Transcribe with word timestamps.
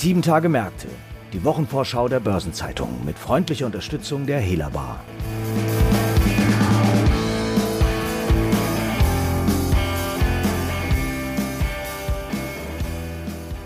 Sieben 0.00 0.22
Tage 0.22 0.48
Märkte. 0.48 0.86
Die 1.32 1.42
Wochenvorschau 1.42 2.06
der 2.06 2.20
Börsenzeitung 2.20 3.04
mit 3.04 3.18
freundlicher 3.18 3.66
Unterstützung 3.66 4.26
der 4.26 4.38
Hela 4.38 4.68
Bar. 4.68 5.00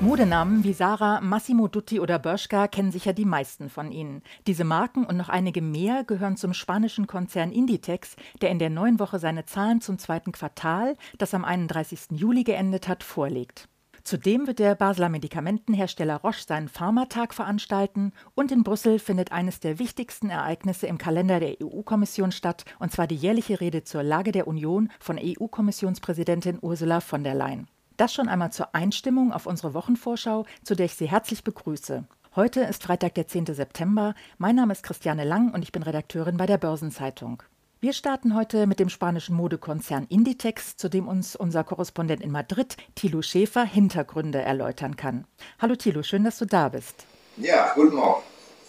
Modenamen 0.00 0.64
wie 0.64 0.72
Sarah, 0.72 1.20
Massimo 1.20 1.68
Dutti 1.68 2.00
oder 2.00 2.18
Bershka 2.18 2.66
kennen 2.66 2.92
sicher 2.92 3.12
die 3.12 3.26
meisten 3.26 3.68
von 3.68 3.92
Ihnen. 3.92 4.22
Diese 4.46 4.64
Marken 4.64 5.04
und 5.04 5.18
noch 5.18 5.28
einige 5.28 5.60
mehr 5.60 6.02
gehören 6.02 6.38
zum 6.38 6.54
spanischen 6.54 7.06
Konzern 7.06 7.52
Inditex, 7.52 8.16
der 8.40 8.48
in 8.48 8.58
der 8.58 8.70
neuen 8.70 8.98
Woche 8.98 9.18
seine 9.18 9.44
Zahlen 9.44 9.82
zum 9.82 9.98
zweiten 9.98 10.32
Quartal, 10.32 10.96
das 11.18 11.34
am 11.34 11.44
31. 11.44 12.12
Juli 12.12 12.42
geendet 12.42 12.88
hat, 12.88 13.04
vorlegt. 13.04 13.68
Zudem 14.04 14.48
wird 14.48 14.58
der 14.58 14.74
Basler 14.74 15.08
Medikamentenhersteller 15.08 16.16
Roche 16.16 16.42
seinen 16.46 16.68
Pharmatag 16.68 17.34
veranstalten 17.34 18.12
und 18.34 18.50
in 18.50 18.64
Brüssel 18.64 18.98
findet 18.98 19.30
eines 19.30 19.60
der 19.60 19.78
wichtigsten 19.78 20.28
Ereignisse 20.28 20.88
im 20.88 20.98
Kalender 20.98 21.38
der 21.38 21.56
EU-Kommission 21.62 22.32
statt, 22.32 22.64
und 22.80 22.90
zwar 22.90 23.06
die 23.06 23.14
jährliche 23.14 23.60
Rede 23.60 23.84
zur 23.84 24.02
Lage 24.02 24.32
der 24.32 24.48
Union 24.48 24.90
von 24.98 25.20
EU-Kommissionspräsidentin 25.22 26.58
Ursula 26.60 27.00
von 27.00 27.22
der 27.22 27.34
Leyen. 27.34 27.68
Das 27.96 28.12
schon 28.12 28.28
einmal 28.28 28.50
zur 28.50 28.74
Einstimmung 28.74 29.32
auf 29.32 29.46
unsere 29.46 29.72
Wochenvorschau, 29.74 30.46
zu 30.64 30.74
der 30.74 30.86
ich 30.86 30.94
Sie 30.94 31.08
herzlich 31.08 31.44
begrüße. 31.44 32.04
Heute 32.34 32.60
ist 32.62 32.82
Freitag, 32.82 33.14
der 33.14 33.28
10. 33.28 33.46
September. 33.46 34.14
Mein 34.38 34.56
Name 34.56 34.72
ist 34.72 34.82
Christiane 34.82 35.24
Lang 35.24 35.52
und 35.52 35.62
ich 35.62 35.70
bin 35.70 35.82
Redakteurin 35.82 36.38
bei 36.38 36.46
der 36.46 36.58
Börsenzeitung. 36.58 37.42
Wir 37.84 37.94
starten 37.94 38.36
heute 38.36 38.68
mit 38.68 38.78
dem 38.78 38.88
spanischen 38.88 39.34
Modekonzern 39.34 40.06
Inditex, 40.08 40.76
zu 40.76 40.88
dem 40.88 41.08
uns 41.08 41.34
unser 41.34 41.64
Korrespondent 41.64 42.22
in 42.22 42.30
Madrid, 42.30 42.76
Thilo 42.94 43.22
Schäfer, 43.22 43.64
Hintergründe 43.64 44.40
erläutern 44.40 44.94
kann. 44.94 45.24
Hallo 45.58 45.74
Thilo, 45.74 46.04
schön, 46.04 46.22
dass 46.22 46.38
du 46.38 46.44
da 46.44 46.68
bist. 46.68 47.06
Ja, 47.38 47.72
guten 47.74 47.96
Morgen. 47.96 48.22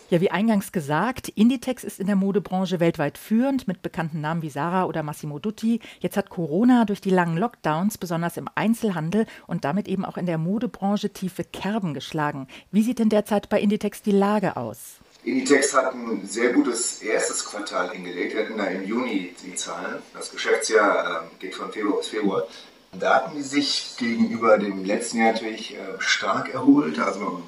Ja, 0.10 0.20
wie 0.20 0.32
eingangs 0.32 0.72
gesagt, 0.72 1.30
Inditex 1.30 1.84
ist 1.84 2.00
in 2.00 2.08
der 2.08 2.16
Modebranche 2.16 2.80
weltweit 2.80 3.20
führend 3.20 3.68
mit 3.68 3.84
bekannten 3.84 4.20
Namen 4.20 4.42
wie 4.42 4.50
Sarah 4.50 4.86
oder 4.86 5.04
Massimo 5.04 5.38
Dutti. 5.38 5.80
Jetzt 6.00 6.18
hat 6.18 6.32
Corona 6.32 6.86
durch 6.86 7.00
die 7.00 7.12
langen 7.12 7.38
Lockdowns 7.38 8.00
besonders 8.00 8.38
im 8.38 8.50
Einzelhandel 8.56 9.28
und 9.46 9.64
damit 9.64 9.88
eben 9.88 10.06
auch 10.06 10.18
in 10.18 10.26
der 10.26 10.40
Modebranche 10.40 11.14
tiefe 11.14 11.44
Kerben 11.44 11.94
geschlagen. 11.94 12.48
Wie 12.72 12.82
sieht 12.82 12.98
denn 12.98 13.10
derzeit 13.10 13.48
bei 13.50 13.62
Inditex 13.62 14.02
die 14.02 14.10
Lage 14.10 14.58
aus? 14.58 15.03
Inditex 15.24 15.74
hat 15.74 15.94
ein 15.94 16.28
sehr 16.28 16.52
gutes 16.52 17.02
erstes 17.02 17.46
Quartal 17.46 17.92
hingelegt. 17.92 18.36
Wir 18.36 18.44
hatten 18.44 18.58
da 18.58 18.66
im 18.66 18.84
Juni 18.84 19.34
die 19.44 19.56
Zahlen. 19.56 20.02
Das 20.14 20.32
Geschäftsjahr 20.32 21.24
äh, 21.24 21.36
geht 21.40 21.56
von 21.56 21.72
Februar 21.72 21.98
bis 21.98 22.08
Februar. 22.08 22.48
Da 22.92 23.16
hatten 23.16 23.36
die 23.36 23.42
sich 23.42 23.96
gegenüber 23.98 24.58
dem 24.58 24.84
letzten 24.84 25.20
Jahr 25.20 25.32
natürlich 25.32 25.76
äh, 25.76 25.78
stark 26.00 26.54
erholt. 26.54 27.00
Also 27.00 27.20
man 27.20 27.44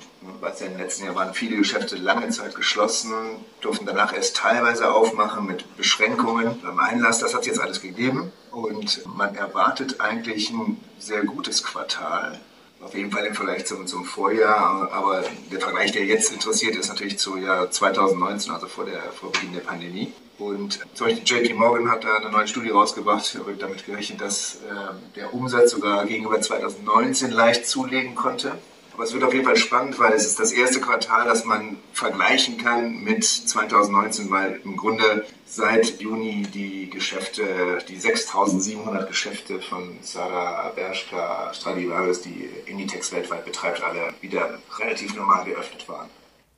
ja, 0.59 0.66
im 0.68 0.78
letzten 0.78 1.06
Jahr 1.06 1.16
waren 1.16 1.34
viele 1.34 1.58
Geschäfte 1.58 1.98
lange 1.98 2.30
Zeit 2.30 2.56
geschlossen, 2.56 3.14
durften 3.62 3.86
danach 3.86 4.14
erst 4.16 4.38
teilweise 4.38 4.92
aufmachen 4.92 5.46
mit 5.46 5.76
Beschränkungen 5.78 6.59
beim 6.62 6.80
Einlass. 6.80 7.20
Das 7.20 7.36
hat 7.36 7.46
jetzt 7.46 7.59
alles 7.59 7.81
gegeben 7.81 8.31
und 8.52 9.06
man 9.16 9.36
erwartet 9.36 10.00
eigentlich 10.00 10.50
ein 10.50 10.78
sehr 10.98 11.23
gutes 11.23 11.64
Quartal. 11.64 12.40
Auf 12.86 12.94
jeden 12.94 13.11
Fall 13.11 13.25
im 13.25 13.33
Vergleich 13.33 13.66
zum, 13.66 13.88
zum 13.88 14.05
Vorjahr, 14.05 14.91
aber 14.91 15.23
der 15.52 15.59
Vergleich, 15.59 15.91
der 15.91 16.05
jetzt 16.05 16.31
interessiert, 16.31 16.75
ist 16.75 16.88
natürlich 16.88 17.17
zu 17.17 17.36
Jahr 17.36 17.72
2019, 17.72 18.52
also 18.52 18.67
vor, 18.67 18.86
der, 18.86 19.02
vor 19.11 19.31
Beginn 19.31 19.53
der 19.53 19.61
Pandemie. 19.61 20.14
Und 20.38 20.80
zum 20.94 21.08
Beispiel 21.08 21.23
JP 21.25 21.56
Morgan 21.56 21.89
hat 21.89 22.03
da 22.03 22.17
eine 22.17 22.30
neue 22.30 22.47
Studie 22.47 22.69
rausgebracht, 22.69 23.39
damit 23.58 23.88
gerechnet, 23.88 24.22
dass 24.22 24.58
äh, 24.58 25.16
der 25.16 25.33
Umsatz 25.33 25.72
sogar 25.72 26.06
gegenüber 26.06 26.39
2019 26.39 27.31
leicht 27.31 27.66
zulegen 27.66 28.13
konnte. 28.13 28.52
Aber 28.95 29.03
es 29.03 29.13
wird 29.13 29.25
auf 29.25 29.33
jeden 29.33 29.45
Fall 29.45 29.57
spannend, 29.57 30.00
weil 30.00 30.13
es 30.13 30.25
ist 30.25 30.39
das 30.39 30.53
erste 30.53 30.79
Quartal, 30.79 31.25
das 31.25 31.44
man 31.44 31.75
vergleichen 31.91 32.57
kann 32.57 33.03
mit 33.03 33.25
2019, 33.25 34.31
weil 34.31 34.61
im 34.63 34.78
Grunde 34.78 35.25
seit 35.45 36.00
Juni 36.00 36.44
die 36.44 36.89
Geschäfte, 36.89 37.79
die 37.89 37.97
6700 37.97 39.06
Geschäfte 39.09 39.59
von 39.59 39.97
Sarah 40.01 40.69
Bershka 40.69 41.53
Stradivarius, 41.53 42.22
die 42.22 42.50
Inditex 42.67 43.11
weltweit 43.11 43.44
betreibt, 43.44 43.83
alle 43.83 44.13
wieder 44.22 44.59
relativ 44.79 45.13
normal 45.13 45.44
geöffnet 45.44 45.89
waren. 45.89 46.09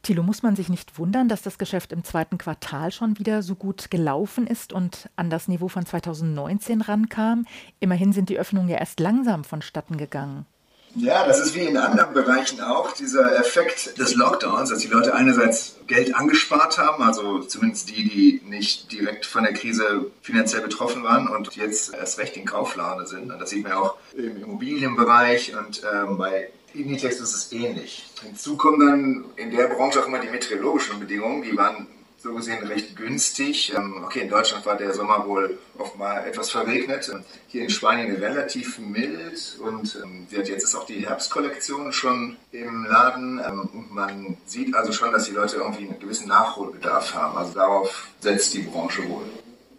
Thilo, 0.03 0.21
muss 0.21 0.43
man 0.43 0.55
sich 0.55 0.69
nicht 0.69 0.99
wundern, 0.99 1.29
dass 1.29 1.41
das 1.41 1.57
Geschäft 1.57 1.91
im 1.91 2.03
zweiten 2.03 2.37
Quartal 2.37 2.91
schon 2.91 3.17
wieder 3.17 3.41
so 3.41 3.55
gut 3.55 3.89
gelaufen 3.89 4.45
ist 4.45 4.73
und 4.73 5.09
an 5.15 5.31
das 5.31 5.47
Niveau 5.47 5.69
von 5.69 5.87
2019 5.87 6.81
rankam? 6.81 7.47
Immerhin 7.79 8.13
sind 8.13 8.29
die 8.29 8.37
Öffnungen 8.37 8.69
ja 8.69 8.77
erst 8.77 8.99
langsam 8.99 9.43
vonstatten 9.43 9.97
gegangen. 9.97 10.45
Ja, 11.00 11.28
das 11.28 11.40
ist 11.40 11.53
wie 11.53 11.59
in 11.59 11.78
anderen 11.78 12.12
Bereichen 12.12 12.59
auch 12.59 12.91
dieser 12.91 13.38
Effekt 13.40 14.00
des 14.00 14.16
Lockdowns, 14.16 14.72
dass 14.72 14.80
die 14.80 14.88
Leute 14.88 15.13
einerseits 15.13 15.75
Geld 15.85 16.16
angespart 16.16 16.80
haben, 16.80 17.03
also 17.03 17.40
zumindest 17.40 17.90
die, 17.90 18.09
die 18.09 18.41
nicht 18.50 18.91
direkt 18.91 19.28
von 19.28 19.44
der 19.44 19.53
Krise 19.53 20.09
finanziell 20.24 20.63
betroffen 20.63 21.03
waren 21.03 21.28
und 21.28 21.56
jetzt 21.56 21.94
erst 21.94 22.18
recht 22.18 22.35
in 22.35 22.46
Kauflaune 22.46 23.06
sind. 23.06 23.31
Und 23.31 23.40
das 23.40 23.52
sieht 23.52 23.62
man 23.62 23.74
auch 23.74 23.96
im 24.16 24.41
Immobilienbereich 24.41 25.56
und 25.56 25.84
ähm, 25.84 26.18
bei 26.18 26.50
Inditex 26.74 27.19
ist 27.19 27.35
es 27.35 27.52
ähnlich. 27.52 28.08
Hinzu 28.24 28.58
kommen 28.58 28.79
dann 28.79 29.25
in 29.35 29.52
der 29.56 29.68
Branche 29.68 30.02
auch 30.02 30.08
immer 30.08 30.19
die 30.19 30.29
meteorologischen 30.29 31.00
Bedingungen, 31.00 31.44
die 31.44 31.56
waren 31.56 31.85
so 32.27 32.35
gesehen 32.35 32.65
recht 32.67 32.95
günstig. 32.95 33.73
Ähm, 33.75 34.03
okay, 34.03 34.21
in 34.21 34.29
Deutschland 34.29 34.65
war 34.65 34.75
der 34.75 34.93
Sommer 34.93 35.25
wohl 35.25 35.57
oft 35.77 35.97
mal 35.97 36.25
etwas 36.25 36.51
verregnet. 36.51 37.09
Ähm, 37.11 37.23
hier 37.47 37.63
in 37.63 37.69
Spanien 37.69 38.15
relativ 38.15 38.79
mild 38.79 39.57
und 39.59 39.97
ähm, 40.03 40.27
jetzt 40.29 40.63
ist 40.63 40.75
auch 40.75 40.85
die 40.85 41.07
Herbstkollektion 41.07 41.93
schon 41.93 42.35
im 42.51 42.85
Laden. 42.85 43.39
Und 43.39 43.93
man 43.93 44.37
sieht 44.45 44.75
also 44.75 44.91
schon, 44.91 45.11
dass 45.11 45.25
die 45.25 45.31
Leute 45.31 45.57
irgendwie 45.57 45.87
einen 45.87 45.99
gewissen 45.99 46.27
Nachholbedarf 46.27 47.13
haben. 47.13 47.37
Also 47.37 47.53
darauf 47.53 48.09
setzt 48.19 48.53
die 48.53 48.61
Branche 48.61 49.07
wohl. 49.09 49.25